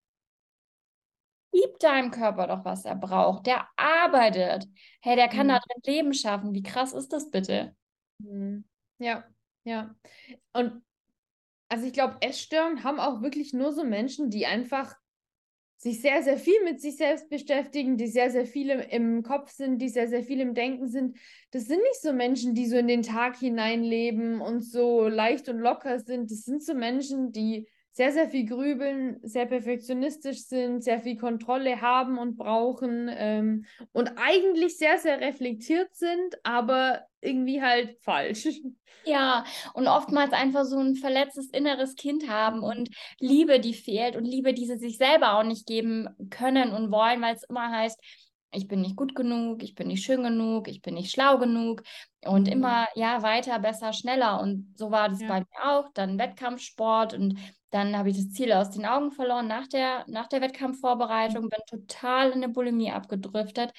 [1.53, 3.45] Gib deinem Körper doch, was er braucht.
[3.45, 4.67] Der arbeitet.
[5.01, 5.51] Hey, der kann Mhm.
[5.51, 6.53] da drin Leben schaffen.
[6.53, 7.75] Wie krass ist das bitte?
[8.23, 8.63] Hm.
[8.99, 9.23] Ja,
[9.63, 9.95] ja.
[10.53, 10.81] Und
[11.69, 14.95] also ich glaube, Essstörungen haben auch wirklich nur so Menschen, die einfach
[15.81, 19.79] sich sehr, sehr viel mit sich selbst beschäftigen, die sehr, sehr viel im, Kopf sind,
[19.79, 21.17] die sehr, sehr viel im Denken sind.
[21.49, 25.57] Das sind nicht so Menschen, die so in den Tag hineinleben und so leicht und
[25.57, 26.29] locker sind.
[26.29, 31.81] Das sind so Menschen, die sehr, sehr viel grübeln, sehr perfektionistisch sind, sehr viel Kontrolle
[31.81, 38.47] haben und brauchen ähm, und eigentlich sehr, sehr reflektiert sind, aber irgendwie halt falsch.
[39.03, 42.63] Ja, und oftmals einfach so ein verletztes inneres Kind haben Mhm.
[42.63, 46.91] und Liebe, die fehlt und Liebe, die sie sich selber auch nicht geben können und
[46.91, 47.99] wollen, weil es immer heißt,
[48.53, 51.81] ich bin nicht gut genug, ich bin nicht schön genug, ich bin nicht schlau genug
[52.25, 52.47] und Mhm.
[52.47, 54.39] immer, ja, weiter, besser, schneller.
[54.41, 55.25] Und so war das Ja.
[55.25, 55.85] bei mir auch.
[55.93, 57.39] Dann Wettkampfsport und
[57.71, 61.59] dann habe ich das Ziel aus den Augen verloren nach der, nach der Wettkampfvorbereitung, bin
[61.67, 63.71] total in eine Bulimie abgedriftet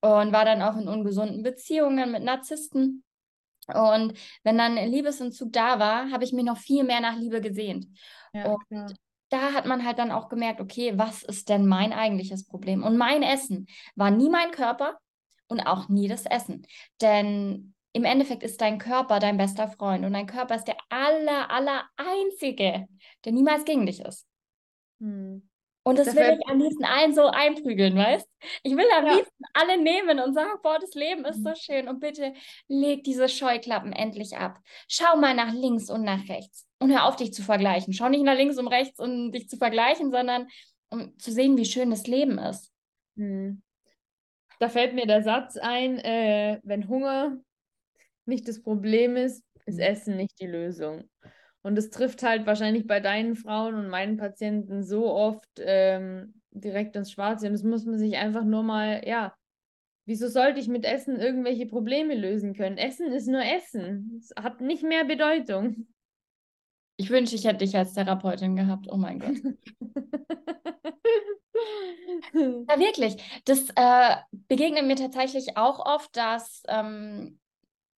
[0.00, 3.04] und war dann auch in ungesunden Beziehungen mit Narzissten.
[3.72, 7.86] Und wenn dann Liebesentzug da war, habe ich mich noch viel mehr nach Liebe gesehnt.
[8.32, 8.92] Ja, Und klar.
[9.30, 12.84] da hat man halt dann auch gemerkt, okay, was ist denn mein eigentliches Problem?
[12.84, 13.66] Und mein Essen
[13.96, 14.98] war nie mein Körper
[15.48, 16.66] und auch nie das Essen.
[17.00, 21.50] Denn im Endeffekt ist dein Körper dein bester Freund und dein Körper ist der aller,
[21.50, 22.86] aller einzige,
[23.24, 24.26] der niemals gegen dich ist.
[25.00, 25.48] Hm.
[25.86, 28.28] Und das Da will ich am liebsten allen so einprügeln, weißt?
[28.64, 29.14] Ich will am Ja.
[29.14, 32.34] liebsten alle nehmen und sagen, boah, das Leben ist so schön und bitte
[32.66, 34.58] leg diese Scheuklappen endlich ab.
[34.88, 37.92] Schau mal nach links und nach rechts und hör auf, dich zu vergleichen.
[37.92, 40.48] Schau nicht nach links und rechts, um dich zu vergleichen, sondern
[40.90, 42.72] um zu sehen, wie schön das Leben ist.
[43.16, 43.62] Hm.
[44.58, 47.36] Da fällt mir der Satz ein, äh, wenn Hunger
[48.24, 49.80] nicht das Problem ist, ist Mhm.
[49.80, 51.08] Essen nicht die Lösung.
[51.66, 56.94] Und es trifft halt wahrscheinlich bei deinen Frauen und meinen Patienten so oft ähm, direkt
[56.94, 57.48] ins Schwarze.
[57.48, 59.34] Und das muss man sich einfach nur mal, ja,
[60.04, 62.78] wieso sollte ich mit Essen irgendwelche Probleme lösen können?
[62.78, 64.16] Essen ist nur Essen.
[64.16, 65.88] Es hat nicht mehr Bedeutung.
[66.98, 68.86] Ich wünsche, ich hätte dich als Therapeutin gehabt.
[68.88, 69.34] Oh mein Gott.
[72.34, 73.16] Ja, wirklich.
[73.46, 77.40] Das äh, begegnet mir tatsächlich auch oft, dass ähm,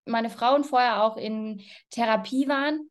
[0.06, 1.60] meine Frauen vorher auch in
[1.90, 2.88] Therapie waren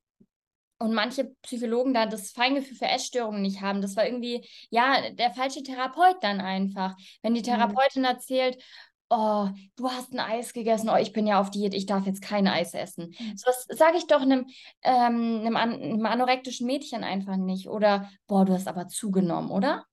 [0.79, 3.81] und manche Psychologen da das Feingefühl für Essstörungen nicht haben.
[3.81, 6.95] Das war irgendwie, ja, der falsche Therapeut dann einfach.
[7.21, 7.45] Wenn die Mhm.
[7.45, 8.61] Therapeutin erzählt,
[9.09, 9.47] oh,
[9.77, 12.47] du hast ein Eis gegessen, oh, ich bin ja auf Diät, ich darf jetzt kein
[12.47, 13.15] Eis essen.
[13.19, 13.37] Mhm.
[13.37, 14.47] So was sage ich doch einem,
[14.83, 17.67] ähm, einem, an, einem anorektischen Mädchen einfach nicht.
[17.69, 19.85] Oder, boah, du hast aber zugenommen, oder?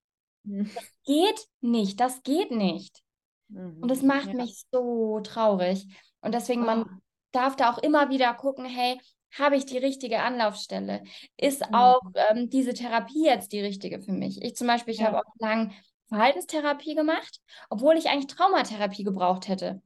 [1.04, 3.02] Geht nicht, das geht nicht.
[3.48, 4.34] Und das macht Ja.
[4.34, 5.86] mich so traurig.
[6.20, 6.86] Und deswegen, man Oh.
[7.32, 8.98] darf da auch immer wieder gucken, hey,
[9.38, 11.02] habe ich die richtige Anlaufstelle?
[11.36, 11.74] Ist mhm.
[11.74, 14.42] auch ähm, diese Therapie jetzt die richtige für mich?
[14.42, 15.06] Ich zum Beispiel, ich ja.
[15.06, 15.72] habe auch lang
[16.08, 19.82] Verhaltenstherapie gemacht, obwohl ich eigentlich Traumatherapie gebraucht hätte.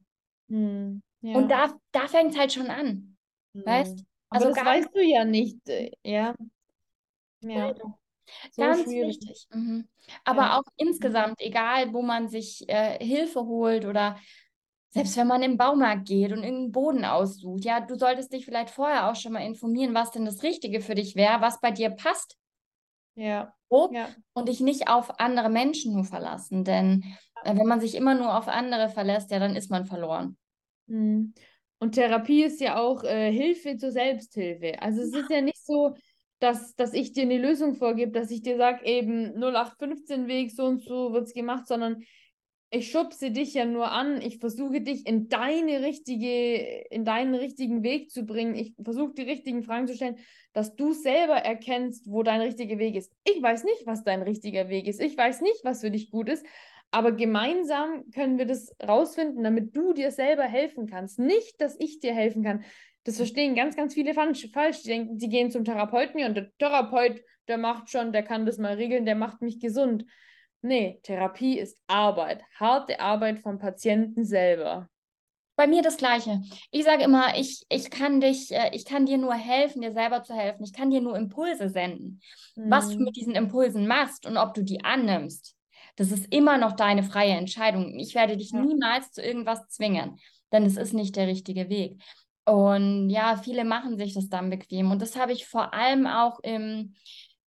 [0.47, 1.01] Mhm.
[1.21, 1.35] Ja.
[1.35, 3.17] Und da, da fängt es halt schon an.
[3.53, 3.65] Mhm.
[3.65, 4.03] Weißt?
[4.29, 5.67] Also Aber das weißt du ja nicht.
[5.67, 6.35] Äh, ja.
[7.41, 7.73] Ja.
[8.51, 9.19] So Ganz schwierig.
[9.21, 9.47] wichtig.
[9.51, 9.87] Mhm.
[10.23, 10.59] Aber ja.
[10.59, 14.19] auch insgesamt, egal wo man sich äh, Hilfe holt oder
[14.91, 18.71] selbst wenn man im Baumarkt geht und irgendeinen Boden aussucht, ja, du solltest dich vielleicht
[18.71, 21.91] vorher auch schon mal informieren, was denn das Richtige für dich wäre, was bei dir
[21.91, 22.37] passt.
[23.15, 23.53] Ja.
[23.69, 24.09] So, ja.
[24.33, 26.63] Und dich nicht auf andere Menschen nur verlassen.
[26.63, 27.03] Denn
[27.43, 30.37] äh, wenn man sich immer nur auf andere verlässt, ja, dann ist man verloren.
[30.87, 31.33] Mhm.
[31.79, 34.81] Und Therapie ist ja auch äh, Hilfe zur Selbsthilfe.
[34.81, 35.95] Also es ist ja nicht so,
[36.39, 40.81] dass, dass ich dir eine Lösung vorgebe, dass ich dir sage, eben 0815-Weg, so und
[40.81, 42.03] so wird es gemacht, sondern
[42.71, 46.55] ich schubse dich ja nur an, ich versuche dich in deine richtige,
[46.91, 48.55] in deinen richtigen Weg zu bringen.
[48.55, 50.17] Ich versuche die richtigen Fragen zu stellen,
[50.53, 53.11] dass du selber erkennst, wo dein richtiger Weg ist.
[53.23, 55.01] Ich weiß nicht, was dein richtiger Weg ist.
[55.01, 56.45] Ich weiß nicht, was für dich gut ist.
[56.91, 61.17] Aber gemeinsam können wir das rausfinden, damit du dir selber helfen kannst.
[61.17, 62.63] Nicht, dass ich dir helfen kann.
[63.03, 64.43] Das verstehen ganz, ganz viele falsch.
[64.83, 68.59] Die denken, die gehen zum Therapeuten und der Therapeut, der macht schon, der kann das
[68.59, 70.05] mal regeln, der macht mich gesund.
[70.61, 74.89] Nee, Therapie ist Arbeit, harte Arbeit vom Patienten selber.
[75.55, 76.41] Bei mir das Gleiche.
[76.71, 80.23] Ich sage immer, ich, ich kann dich, äh, ich kann dir nur helfen, dir selber
[80.23, 80.63] zu helfen.
[80.63, 82.21] Ich kann dir nur Impulse senden.
[82.55, 82.71] Mhm.
[82.71, 85.57] Was du mit diesen Impulsen machst und ob du die annimmst,
[85.97, 87.99] das ist immer noch deine freie Entscheidung.
[87.99, 88.61] Ich werde dich ja.
[88.61, 90.17] niemals zu irgendwas zwingen,
[90.53, 92.01] denn es ist nicht der richtige Weg.
[92.45, 94.91] Und ja, viele machen sich das dann bequem.
[94.91, 96.95] Und das habe ich vor allem auch im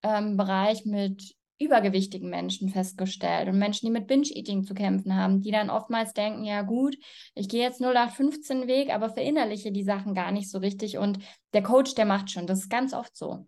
[0.02, 1.34] ähm, Bereich mit
[1.64, 6.44] übergewichtigen Menschen festgestellt und Menschen, die mit Binge-Eating zu kämpfen haben, die dann oftmals denken,
[6.44, 6.96] ja gut,
[7.34, 11.18] ich gehe jetzt 0815 Weg, aber verinnerliche die Sachen gar nicht so richtig und
[11.52, 12.46] der Coach, der macht schon.
[12.46, 13.46] Das ist ganz oft so.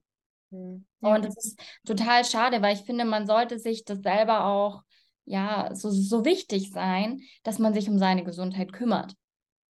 [0.50, 0.86] Mhm.
[1.00, 4.82] Und das ist total schade, weil ich finde, man sollte sich das selber auch,
[5.26, 9.14] ja, so, so wichtig sein, dass man sich um seine Gesundheit kümmert.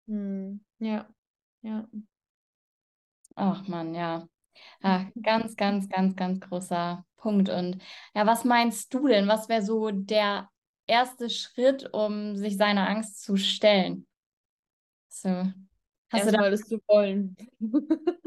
[0.06, 0.64] Mhm.
[0.78, 1.08] Ja,
[1.62, 1.88] ja.
[3.36, 4.28] Ach man, ja.
[4.82, 5.06] Ja.
[5.22, 7.48] Ganz, ganz, ganz, ganz großer Punkt.
[7.48, 7.78] Und
[8.14, 9.28] ja, was meinst du denn?
[9.28, 10.48] Was wäre so der
[10.86, 14.06] erste Schritt, um sich seiner Angst zu stellen?
[15.08, 15.54] So, hast
[16.12, 17.36] erstmal du das zu wollen.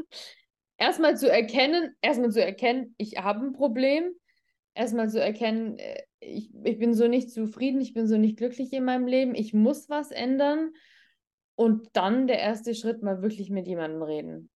[0.78, 4.12] erstmal zu erkennen, erstmal zu erkennen, ich habe ein Problem.
[4.74, 8.72] Erstmal zu erkennen, äh, ich, ich bin so nicht zufrieden, ich bin so nicht glücklich
[8.72, 10.72] in meinem Leben, ich muss was ändern.
[11.56, 14.50] Und dann der erste Schritt, mal wirklich mit jemandem reden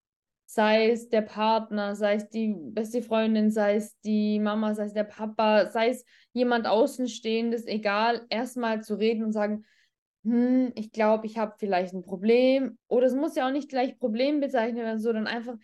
[0.55, 4.93] sei es der Partner, sei es die beste Freundin, sei es die Mama, sei es
[4.93, 9.65] der Papa, sei es jemand Außenstehendes, egal, erstmal zu reden und sagen,
[10.25, 12.77] hm, ich glaube, ich habe vielleicht ein Problem.
[12.89, 15.57] Oder es muss ja auch nicht gleich Problem bezeichnet werden, sondern einfach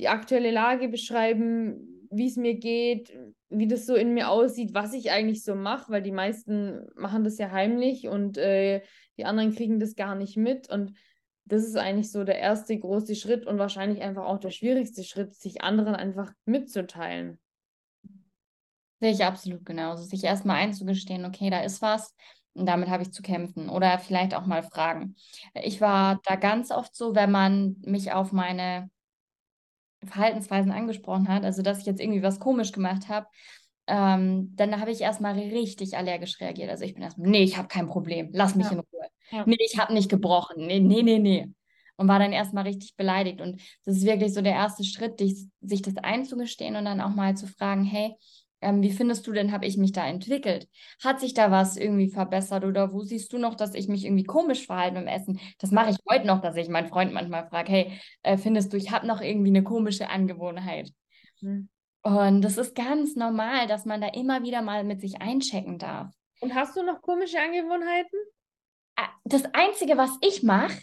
[0.00, 3.16] die aktuelle Lage beschreiben, wie es mir geht,
[3.48, 7.22] wie das so in mir aussieht, was ich eigentlich so mache, weil die meisten machen
[7.22, 8.82] das ja heimlich und äh,
[9.18, 10.68] die anderen kriegen das gar nicht mit.
[10.68, 10.94] Und
[11.44, 15.34] das ist eigentlich so der erste große Schritt und wahrscheinlich einfach auch der schwierigste Schritt,
[15.34, 17.38] sich anderen einfach mitzuteilen.
[19.00, 20.04] Sehe ich absolut genauso.
[20.04, 22.14] Sich erstmal einzugestehen, okay, da ist was
[22.54, 23.68] und damit habe ich zu kämpfen.
[23.68, 25.16] Oder vielleicht auch mal fragen.
[25.54, 28.90] Ich war da ganz oft so, wenn man mich auf meine
[30.04, 33.26] Verhaltensweisen angesprochen hat, also dass ich jetzt irgendwie was komisch gemacht habe,
[33.86, 36.70] ähm, dann habe ich erstmal richtig allergisch reagiert.
[36.70, 38.72] Also ich bin erstmal, nee, ich habe kein Problem, lass mich ja.
[38.72, 39.06] in Ruhe.
[39.30, 39.44] Ja.
[39.46, 40.66] Nee, ich habe nicht gebrochen.
[40.66, 41.46] Nee, nee, nee, nee.
[41.96, 43.40] Und war dann erstmal richtig beleidigt.
[43.40, 47.14] Und das ist wirklich so der erste Schritt, dich, sich das einzugestehen und dann auch
[47.14, 48.16] mal zu fragen, hey,
[48.62, 50.68] ähm, wie findest du denn, habe ich mich da entwickelt?
[51.02, 54.24] Hat sich da was irgendwie verbessert oder wo siehst du noch, dass ich mich irgendwie
[54.24, 55.40] komisch verhalte beim Essen?
[55.58, 58.76] Das mache ich heute noch, dass ich meinen Freund manchmal frage, hey, äh, findest du,
[58.76, 60.90] ich habe noch irgendwie eine komische Angewohnheit?
[61.40, 61.68] Mhm.
[62.02, 66.12] Und das ist ganz normal, dass man da immer wieder mal mit sich einchecken darf.
[66.40, 68.18] Und hast du noch komische Angewohnheiten?
[69.24, 70.76] Das Einzige, was ich mache,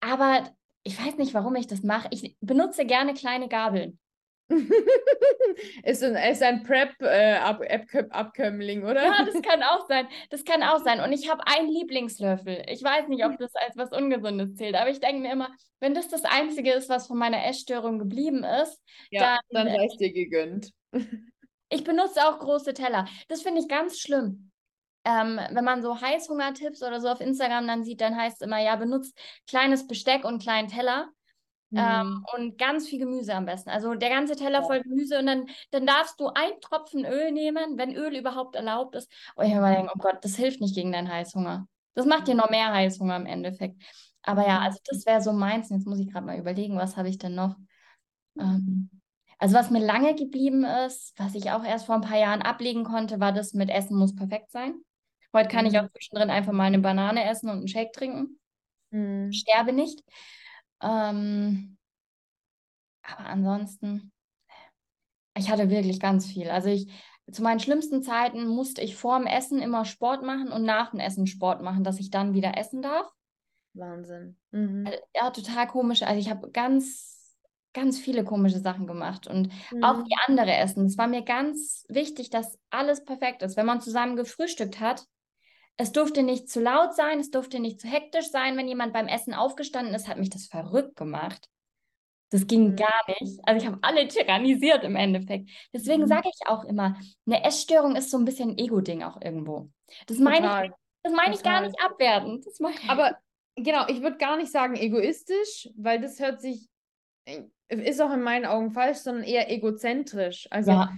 [0.00, 0.44] aber
[0.82, 2.08] ich weiß nicht, warum ich das mache.
[2.10, 3.98] Ich benutze gerne kleine Gabeln.
[5.82, 9.04] ist, ein, ist ein Prep-Abkömmling, äh, oder?
[9.04, 10.08] Ja, das kann auch sein.
[10.30, 11.00] Das kann auch sein.
[11.00, 12.64] Und ich habe einen Lieblingslöffel.
[12.68, 15.50] Ich weiß nicht, ob das als was Ungesundes zählt, aber ich denke mir immer,
[15.80, 19.84] wenn das das Einzige ist, was von meiner Essstörung geblieben ist, ja, dann, dann sei
[19.84, 20.72] es dir gegönnt.
[21.70, 23.06] Ich benutze auch große Teller.
[23.28, 24.47] Das finde ich ganz schlimm.
[25.08, 28.58] Ähm, wenn man so Heißhungertipps oder so auf Instagram dann sieht, dann heißt es immer,
[28.58, 31.08] ja, benutzt kleines Besteck und kleinen Teller.
[31.70, 32.24] Ähm, mhm.
[32.34, 33.68] und ganz viel Gemüse am besten.
[33.68, 37.76] Also der ganze Teller voll Gemüse und dann, dann darfst du einen Tropfen Öl nehmen,
[37.76, 39.12] wenn Öl überhaupt erlaubt ist.
[39.34, 41.68] Und ich habe gedacht, oh Gott, das hilft nicht gegen deinen Heißhunger.
[41.94, 43.82] Das macht dir noch mehr Heißhunger im Endeffekt.
[44.22, 45.68] Aber ja, also das wäre so meins.
[45.68, 47.56] Jetzt muss ich gerade mal überlegen, was habe ich denn noch?
[48.38, 48.88] Ähm,
[49.38, 52.84] also was mir lange geblieben ist, was ich auch erst vor ein paar Jahren ablegen
[52.84, 54.74] konnte, war das mit Essen muss perfekt sein.
[55.34, 55.70] Heute kann mhm.
[55.70, 58.38] ich auch zwischendrin einfach mal eine Banane essen und einen Shake trinken.
[58.90, 59.32] Mhm.
[59.32, 60.02] Sterbe nicht.
[60.82, 61.76] Ähm,
[63.02, 64.12] aber ansonsten,
[65.36, 66.50] ich hatte wirklich ganz viel.
[66.50, 66.90] Also ich,
[67.30, 71.00] zu meinen schlimmsten Zeiten musste ich vor dem Essen immer Sport machen und nach dem
[71.00, 73.10] Essen Sport machen, dass ich dann wieder essen darf.
[73.74, 74.36] Wahnsinn.
[74.50, 74.86] Mhm.
[74.86, 76.02] Äh, ja, total komisch.
[76.02, 77.36] Also ich habe ganz,
[77.74, 79.84] ganz viele komische Sachen gemacht und mhm.
[79.84, 80.86] auch wie andere essen.
[80.86, 83.56] Es war mir ganz wichtig, dass alles perfekt ist.
[83.56, 85.06] Wenn man zusammen gefrühstückt hat,
[85.78, 88.56] es durfte nicht zu laut sein, es durfte nicht zu hektisch sein.
[88.56, 91.48] Wenn jemand beim Essen aufgestanden ist, hat mich das verrückt gemacht.
[92.30, 92.76] Das ging mhm.
[92.76, 93.40] gar nicht.
[93.44, 95.48] Also ich habe alle tyrannisiert im Endeffekt.
[95.72, 96.08] Deswegen mhm.
[96.08, 99.70] sage ich auch immer, eine Essstörung ist so ein bisschen ein Ego-Ding auch irgendwo.
[100.06, 100.72] Das meine ich,
[101.04, 102.44] das meine ich gar nicht abwertend.
[102.88, 103.16] Aber
[103.54, 106.68] genau, ich würde gar nicht sagen egoistisch, weil das hört sich,
[107.24, 110.48] äh, ist auch in meinen Augen falsch, sondern eher egozentrisch.
[110.50, 110.92] Also ja.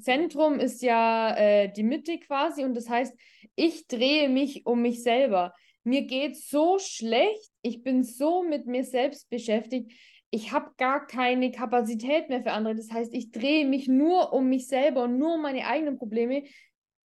[0.00, 3.14] Zentrum ist ja äh, die Mitte quasi und das heißt,
[3.54, 5.54] ich drehe mich um mich selber.
[5.82, 9.92] Mir geht so schlecht, ich bin so mit mir selbst beschäftigt
[10.30, 12.76] ich habe gar keine Kapazität mehr für andere.
[12.76, 16.44] Das heißt, ich drehe mich nur um mich selber und nur um meine eigenen Probleme.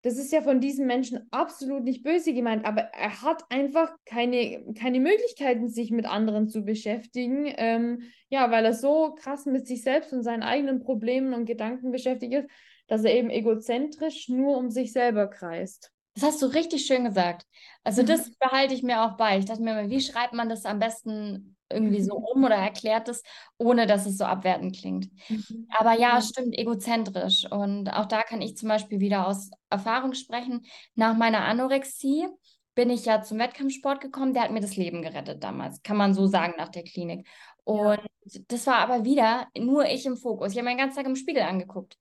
[0.06, 4.64] Das ist ja von diesem Menschen absolut nicht böse gemeint, aber er hat einfach keine,
[4.78, 7.52] keine Möglichkeiten, sich mit anderen zu beschäftigen.
[7.58, 11.92] Ähm, ja, weil er so krass mit sich selbst und seinen eigenen Problemen und Gedanken
[11.92, 12.48] beschäftigt ist,
[12.86, 15.92] dass er eben egozentrisch nur um sich selber kreist.
[16.14, 17.48] Das hast du richtig schön gesagt.
[17.84, 19.40] Also das behalte ich mir auch bei.
[19.40, 23.22] Ich dachte mir wie schreibt man das am besten irgendwie so um oder erklärt es,
[23.58, 25.10] ohne dass es so abwertend klingt.
[25.30, 25.68] Mhm.
[25.78, 27.46] Aber ja, stimmt, egozentrisch.
[27.52, 30.66] Und auch da kann ich zum Beispiel wieder aus Erfahrung sprechen.
[30.96, 32.28] Nach meiner Anorexie
[32.74, 34.34] bin ich ja zum Wettkampfsport gekommen.
[34.34, 37.28] Der hat mir das Leben gerettet damals, kann man so sagen, nach der Klinik.
[37.64, 38.42] Und ja.
[38.48, 40.52] das war aber wieder nur ich im Fokus.
[40.52, 41.98] Ich habe meinen ganzen Tag im Spiegel angeguckt.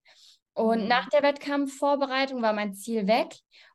[0.54, 0.88] Und mhm.
[0.88, 3.34] nach der Wettkampfvorbereitung war mein Ziel weg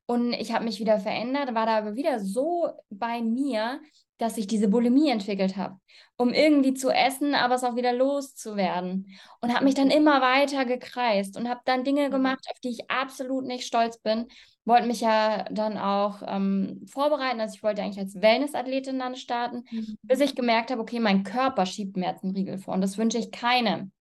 [0.10, 3.80] und ich habe mich wieder verändert, war da aber wieder so bei mir,
[4.18, 5.80] dass ich diese Bulimie entwickelt habe,
[6.18, 9.06] um irgendwie zu essen, aber es auch wieder loszuwerden.
[9.40, 12.12] Und habe mich dann immer weiter gekreist und habe dann Dinge mhm.
[12.12, 14.26] gemacht, auf die ich absolut nicht stolz bin.
[14.66, 19.64] Wollte mich ja dann auch ähm, vorbereiten, also ich wollte eigentlich als Wellnessathletin dann starten,
[19.70, 19.96] mhm.
[20.02, 22.98] bis ich gemerkt habe, okay, mein Körper schiebt mir jetzt einen Riegel vor und das
[22.98, 23.92] wünsche ich keinem.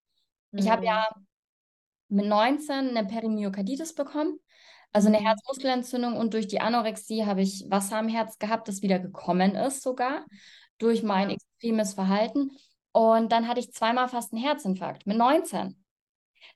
[0.52, 0.58] Mhm.
[0.58, 1.06] Ich habe ja
[2.08, 4.38] mit 19 eine Perimyokarditis bekommen
[4.92, 5.26] also eine mhm.
[5.26, 9.82] Herzmuskelentzündung und durch die Anorexie habe ich Wasser am Herz gehabt, das wieder gekommen ist
[9.82, 10.24] sogar
[10.78, 12.50] durch mein extremes Verhalten.
[12.92, 15.76] Und dann hatte ich zweimal fast einen Herzinfarkt mit 19.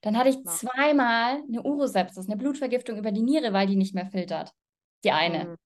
[0.00, 4.06] Dann hatte ich zweimal eine Urosepsis, eine Blutvergiftung über die Niere, weil die nicht mehr
[4.06, 4.52] filtert.
[5.04, 5.56] Die eine.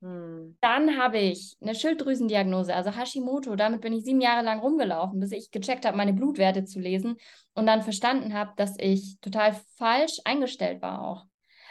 [0.00, 0.56] Mhm.
[0.60, 3.54] Dann habe ich eine Schilddrüsendiagnose, also Hashimoto.
[3.56, 7.16] Damit bin ich sieben Jahre lang rumgelaufen, bis ich gecheckt habe, meine Blutwerte zu lesen
[7.54, 11.26] und dann verstanden habe, dass ich total falsch eingestellt war auch.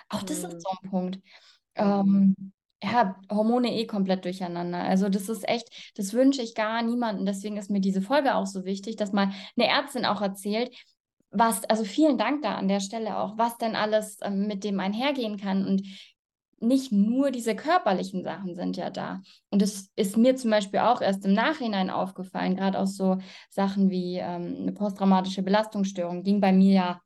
[0.10, 0.60] Auch das ist mhm.
[0.60, 1.20] so ein Punkt.
[1.76, 2.36] Ähm,
[2.82, 4.80] ja, Hormone eh komplett durcheinander.
[4.80, 7.26] Also das ist echt, das wünsche ich gar niemandem.
[7.26, 10.76] Deswegen ist mir diese Folge auch so wichtig, dass mal eine Ärztin auch erzählt,
[11.32, 14.80] was, also vielen Dank da an der Stelle auch, was denn alles ähm, mit dem
[14.80, 15.66] einhergehen kann.
[15.68, 15.84] Und
[16.62, 19.22] nicht nur diese körperlichen Sachen sind ja da.
[19.49, 23.18] Und es ist mir zum Beispiel auch erst im Nachhinein aufgefallen, gerade auch so
[23.49, 27.01] Sachen wie ähm, eine posttraumatische Belastungsstörung ging bei mir ja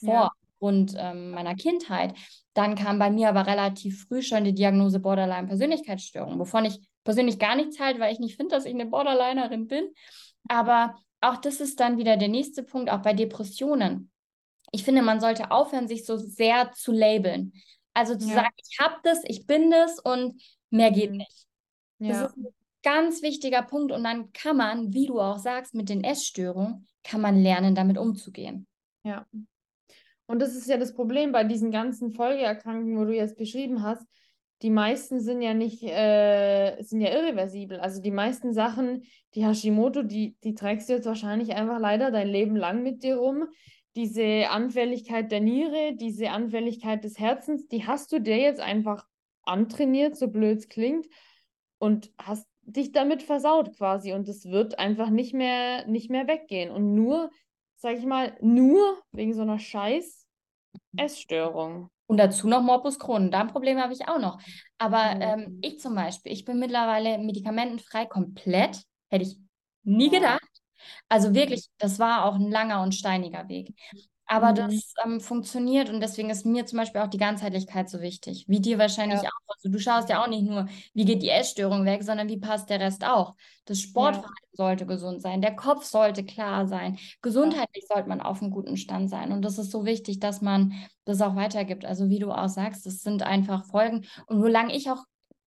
[0.00, 0.14] vor.
[0.14, 2.14] Ja aufgrund ähm, meiner Kindheit.
[2.54, 7.56] Dann kam bei mir aber relativ früh schon die Diagnose Borderline-Persönlichkeitsstörung, wovon ich persönlich gar
[7.56, 9.90] nichts halte, weil ich nicht finde, dass ich eine Borderlinerin bin.
[10.48, 14.10] Aber auch das ist dann wieder der nächste Punkt, auch bei Depressionen.
[14.72, 17.52] Ich finde, man sollte aufhören, sich so sehr zu labeln.
[17.94, 18.34] Also zu ja.
[18.34, 21.18] sagen, ich habe das, ich bin das und mehr geht mhm.
[21.18, 21.46] nicht.
[21.98, 22.08] Ja.
[22.08, 22.46] Das ist ein
[22.82, 23.92] ganz wichtiger Punkt.
[23.92, 27.98] Und dann kann man, wie du auch sagst, mit den Essstörungen, kann man lernen, damit
[27.98, 28.66] umzugehen.
[29.04, 29.24] Ja,
[30.26, 34.06] und das ist ja das Problem bei diesen ganzen Folgeerkrankungen, wo du jetzt beschrieben hast.
[34.62, 37.78] Die meisten sind ja nicht, äh, sind ja irreversibel.
[37.78, 39.02] Also die meisten Sachen,
[39.34, 43.16] die Hashimoto, die, die trägst du jetzt wahrscheinlich einfach leider dein Leben lang mit dir
[43.16, 43.44] rum.
[43.96, 49.06] Diese Anfälligkeit der Niere, diese Anfälligkeit des Herzens, die hast du dir jetzt einfach
[49.42, 51.06] antrainiert, so blöd es klingt,
[51.78, 54.12] und hast dich damit versaut quasi.
[54.12, 56.70] Und es wird einfach nicht mehr, nicht mehr weggehen.
[56.70, 57.30] Und nur
[57.86, 60.26] sag ich mal, nur wegen so einer scheiß
[60.96, 61.88] Essstörung.
[62.08, 63.30] Und dazu noch Morbus Crohn.
[63.30, 64.40] Da ein Problem habe ich auch noch.
[64.76, 65.22] Aber mhm.
[65.22, 68.82] ähm, ich zum Beispiel, ich bin mittlerweile medikamentenfrei komplett.
[69.08, 69.38] Hätte ich
[69.84, 70.42] nie gedacht.
[71.08, 73.72] Also wirklich, das war auch ein langer und steiniger Weg.
[74.26, 74.56] Aber mhm.
[74.56, 78.44] das ähm, funktioniert und deswegen ist mir zum Beispiel auch die Ganzheitlichkeit so wichtig.
[78.48, 79.28] Wie dir wahrscheinlich ja.
[79.28, 79.54] auch.
[79.54, 82.68] Also du schaust ja auch nicht nur, wie geht die Essstörung weg, sondern wie passt
[82.68, 83.36] der Rest auch.
[83.66, 84.56] Das Sportverhalten ja.
[84.56, 86.98] sollte gesund sein, der Kopf sollte klar sein.
[87.22, 87.94] Gesundheitlich ja.
[87.94, 89.30] sollte man auf einem guten Stand sein.
[89.30, 90.74] Und das ist so wichtig, dass man
[91.04, 91.84] das auch weitergibt.
[91.84, 94.06] Also wie du auch sagst, das sind einfach Folgen.
[94.26, 95.04] Und solange ich auch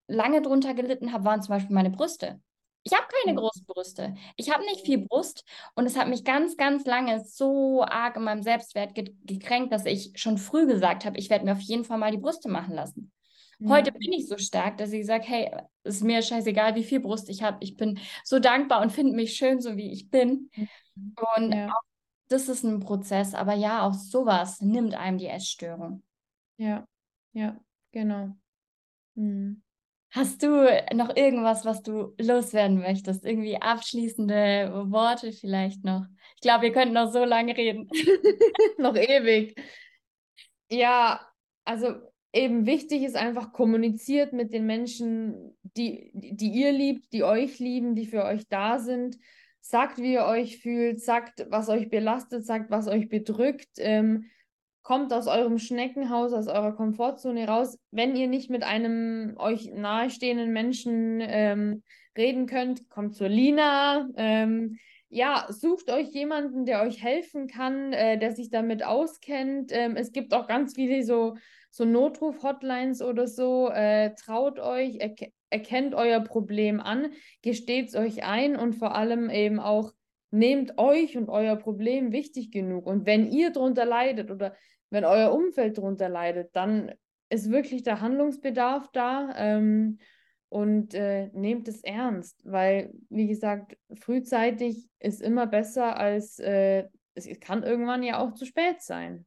[0.07, 2.39] lange drunter gelitten habe, waren zum Beispiel meine Brüste.
[2.84, 3.38] Ich habe keine mhm.
[3.38, 4.15] großen Brüste.
[4.38, 5.43] Ich habe nicht viel Brust
[5.75, 9.86] und es hat mich ganz, ganz lange so arg in meinem Selbstwert ge gekränkt, dass
[9.86, 12.73] ich schon früh gesagt habe, ich werde mir auf jeden Fall mal die Brüste machen
[12.73, 13.11] lassen.
[13.59, 13.69] Ja.
[13.69, 15.51] Heute bin ich so stark, dass ich sage, hey,
[15.84, 17.57] ist mir scheißegal, wie viel Brust ich habe.
[17.59, 20.49] Ich bin so dankbar und finde mich schön, so wie ich bin.
[20.55, 21.15] Mhm.
[21.36, 21.67] Und ja.
[21.67, 21.89] auch
[22.30, 26.03] das ist ein Prozess, aber ja, auch sowas nimmt einem die Essstörung.
[26.57, 26.88] Ja,
[27.34, 27.59] ja,
[27.91, 28.36] genau.
[29.15, 29.63] Mhm.
[30.12, 33.26] Hast du noch irgendwas, was du loswerden möchtest?
[33.26, 36.05] Irgendwie abschließende Worte vielleicht noch?
[36.36, 37.88] Ich glaube, wir könnten noch so lange reden.
[38.80, 39.55] noch ewig.
[40.72, 41.22] Ja,
[41.64, 41.95] also
[42.34, 47.93] eben wichtig ist einfach kommuniziert mit den Menschen, die, die ihr liebt, die euch lieben,
[47.93, 49.18] die für euch da sind.
[49.62, 53.70] Sagt, wie ihr euch fühlt, sagt, was euch belastet, sagt, was euch bedrückt.
[53.78, 54.26] Ähm,
[54.89, 57.77] kommt aus eurem Schneckenhaus, aus eurer Komfortzone raus.
[57.91, 61.83] Wenn ihr nicht mit einem euch nahestehenden Menschen ähm,
[62.17, 64.09] reden könnt, kommt zur Lina.
[64.17, 64.79] Ähm,
[65.09, 69.71] ja, sucht euch jemanden, der euch helfen kann, äh, der sich damit auskennt.
[69.71, 71.35] Ähm, es gibt auch ganz viele so,
[71.69, 73.69] so Notruf-Hotlines oder so.
[73.69, 75.13] Äh, traut euch, er
[75.51, 77.11] erkennt euer Problem an,
[77.43, 79.93] gesteht es euch ein und vor allem eben auch
[80.31, 82.85] nehmt euch und euer Problem wichtig genug.
[82.85, 84.55] Und wenn ihr darunter leidet oder
[84.89, 86.91] wenn euer Umfeld darunter leidet, dann
[87.29, 89.99] ist wirklich der Handlungsbedarf da ähm,
[90.49, 97.39] und äh, nehmt es ernst, weil, wie gesagt, frühzeitig ist immer besser als äh, es
[97.39, 99.25] kann irgendwann ja auch zu spät sein.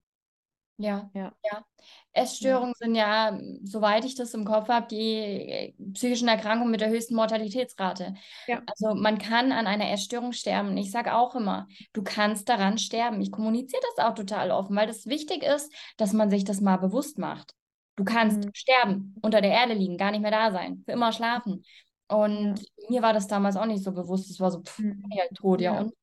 [0.78, 1.32] Ja, ja.
[1.44, 1.64] ja.
[2.12, 2.86] Essstörungen ja.
[2.86, 7.14] sind ja, soweit ich das im Kopf habe, die äh, psychischen Erkrankungen mit der höchsten
[7.14, 8.14] Mortalitätsrate.
[8.46, 8.62] Ja.
[8.66, 10.76] Also man kann an einer Essstörung sterben.
[10.76, 13.20] Ich sage auch immer, du kannst daran sterben.
[13.20, 16.78] Ich kommuniziere das auch total offen, weil das wichtig ist, dass man sich das mal
[16.78, 17.54] bewusst macht.
[17.96, 18.50] Du kannst mhm.
[18.54, 21.64] sterben, unter der Erde liegen, gar nicht mehr da sein, für immer schlafen.
[22.08, 24.30] Und mir war das damals auch nicht so bewusst.
[24.30, 25.04] Es war so, pff, mhm.
[25.10, 25.80] ja, tot, ja.
[25.80, 25.94] Und,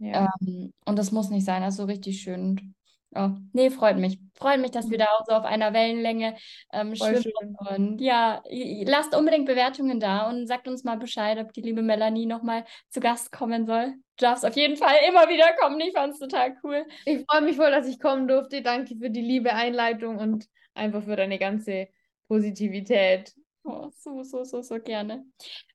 [0.00, 1.62] ähm, und das muss nicht sein.
[1.62, 2.74] Das ist so richtig schön.
[3.14, 4.18] Oh, nee, freut mich.
[4.34, 5.02] Freut mich, dass wir mhm.
[5.02, 6.34] da auch so auf einer Wellenlänge
[6.72, 7.22] ähm, schwimmen.
[7.22, 7.56] Schön.
[7.68, 8.42] Und ja,
[8.84, 13.00] lasst unbedingt Bewertungen da und sagt uns mal Bescheid, ob die liebe Melanie nochmal zu
[13.00, 13.94] Gast kommen soll.
[14.16, 15.78] Du darfst auf jeden Fall immer wieder kommen.
[15.80, 16.86] Ich fand es total cool.
[17.04, 18.62] Ich freue mich voll, dass ich kommen durfte.
[18.62, 21.88] Danke für die liebe Einleitung und einfach für deine ganze
[22.28, 23.34] Positivität.
[23.64, 25.24] Oh, so, so, so, so gerne.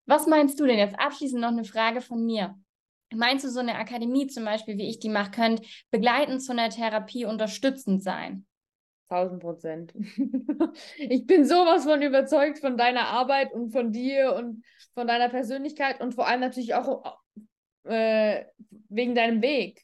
[0.08, 1.00] Was meinst du denn jetzt?
[1.00, 2.56] Abschließend noch eine Frage von mir.
[3.16, 6.70] Meinst du, so eine Akademie zum Beispiel, wie ich die mache, könnte begleitend zu einer
[6.70, 8.46] Therapie unterstützend sein?
[9.10, 9.94] 1000 Prozent.
[10.98, 16.02] ich bin sowas von überzeugt von deiner Arbeit und von dir und von deiner Persönlichkeit
[16.02, 17.18] und vor allem natürlich auch
[17.86, 18.44] äh,
[18.90, 19.84] wegen deinem Weg.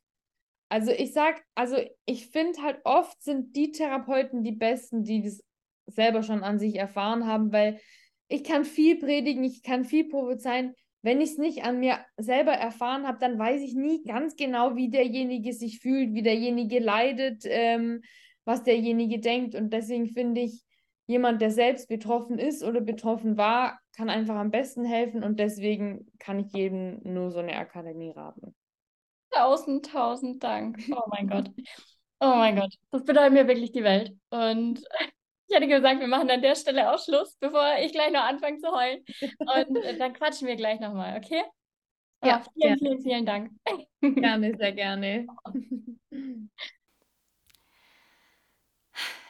[0.70, 5.44] Also ich sag, also ich finde halt oft sind die Therapeuten die besten, die das
[5.86, 7.80] selber schon an sich erfahren haben, weil
[8.28, 10.74] ich kann viel predigen, ich kann viel prophezeien,
[11.04, 14.76] wenn ich es nicht an mir selber erfahren habe, dann weiß ich nie ganz genau,
[14.76, 18.02] wie derjenige sich fühlt, wie derjenige leidet, ähm,
[18.46, 19.54] was derjenige denkt.
[19.54, 20.64] Und deswegen finde ich,
[21.06, 25.24] jemand, der selbst betroffen ist oder betroffen war, kann einfach am besten helfen.
[25.24, 28.56] Und deswegen kann ich jedem nur so eine Akademie raten.
[29.30, 30.80] Tausend, tausend Dank.
[30.90, 31.52] Oh mein Gott.
[32.22, 32.74] Oh mein Gott.
[32.92, 34.14] Das bedeutet mir wirklich die Welt.
[34.30, 34.82] Und
[35.54, 38.58] ich hätte gesagt, wir machen an der Stelle auch Schluss, bevor ich gleich noch anfange
[38.58, 39.04] zu heulen.
[39.22, 41.44] Und äh, dann quatschen wir gleich nochmal, okay?
[42.24, 43.52] Ja, oh, vielen, vielen, vielen Dank.
[44.02, 45.28] Gerne, sehr gerne.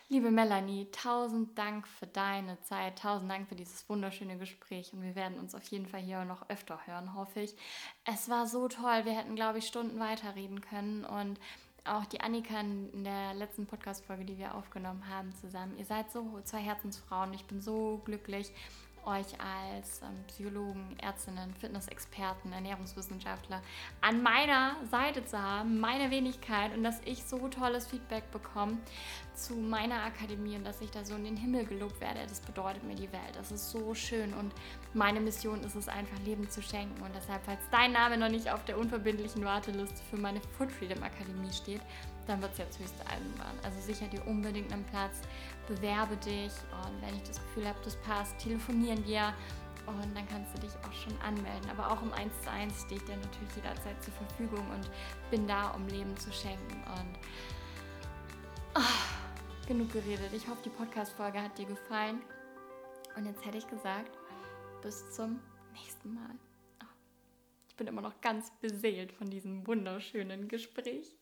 [0.07, 5.15] Liebe Melanie, tausend Dank für deine Zeit, tausend Dank für dieses wunderschöne Gespräch und wir
[5.15, 7.55] werden uns auf jeden Fall hier noch öfter hören, hoffe ich.
[8.05, 11.39] Es war so toll, wir hätten, glaube ich, Stunden weiterreden können und
[11.85, 15.77] auch die Annika in der letzten Podcast-Folge, die wir aufgenommen haben zusammen.
[15.77, 17.33] Ihr seid so zwei Herzensfrauen.
[17.33, 18.51] Ich bin so glücklich,
[19.05, 23.61] euch als ähm, Psychologen, Ärztinnen, Fitnessexperten, Ernährungswissenschaftler
[24.01, 28.77] an meiner Seite zu haben, meine Wenigkeit und dass ich so tolles Feedback bekomme
[29.33, 32.19] zu meiner Akademie und dass ich da so in den Himmel gelobt werde.
[32.27, 33.35] Das bedeutet mir die Welt.
[33.35, 34.53] Das ist so schön und
[34.93, 37.01] meine Mission ist es einfach, Leben zu schenken.
[37.01, 41.01] Und deshalb, falls dein Name noch nicht auf der unverbindlichen Warteliste für meine Food Freedom
[41.01, 41.81] Akademie steht,
[42.27, 43.57] dann wird es jetzt höchste Eisenbahn.
[43.63, 45.21] Also sicher dir unbedingt einen Platz,
[45.67, 46.51] bewerbe dich
[46.83, 49.33] und wenn ich das Gefühl habe, das passt, telefonieren wir
[49.85, 51.69] und dann kannst du dich auch schon anmelden.
[51.69, 54.89] Aber auch um 1 zu 1 stehe ich dir natürlich jederzeit zur Verfügung und
[55.29, 56.81] bin da, um Leben zu schenken.
[56.97, 57.17] Und
[59.67, 60.31] genug geredet.
[60.33, 62.21] Ich hoffe, die Podcast-Folge hat dir gefallen.
[63.15, 64.17] Und jetzt hätte ich gesagt,
[64.81, 65.39] bis zum
[65.73, 66.35] nächsten Mal.
[66.81, 66.87] Oh,
[67.69, 71.15] ich bin immer noch ganz beseelt von diesem wunderschönen Gespräch.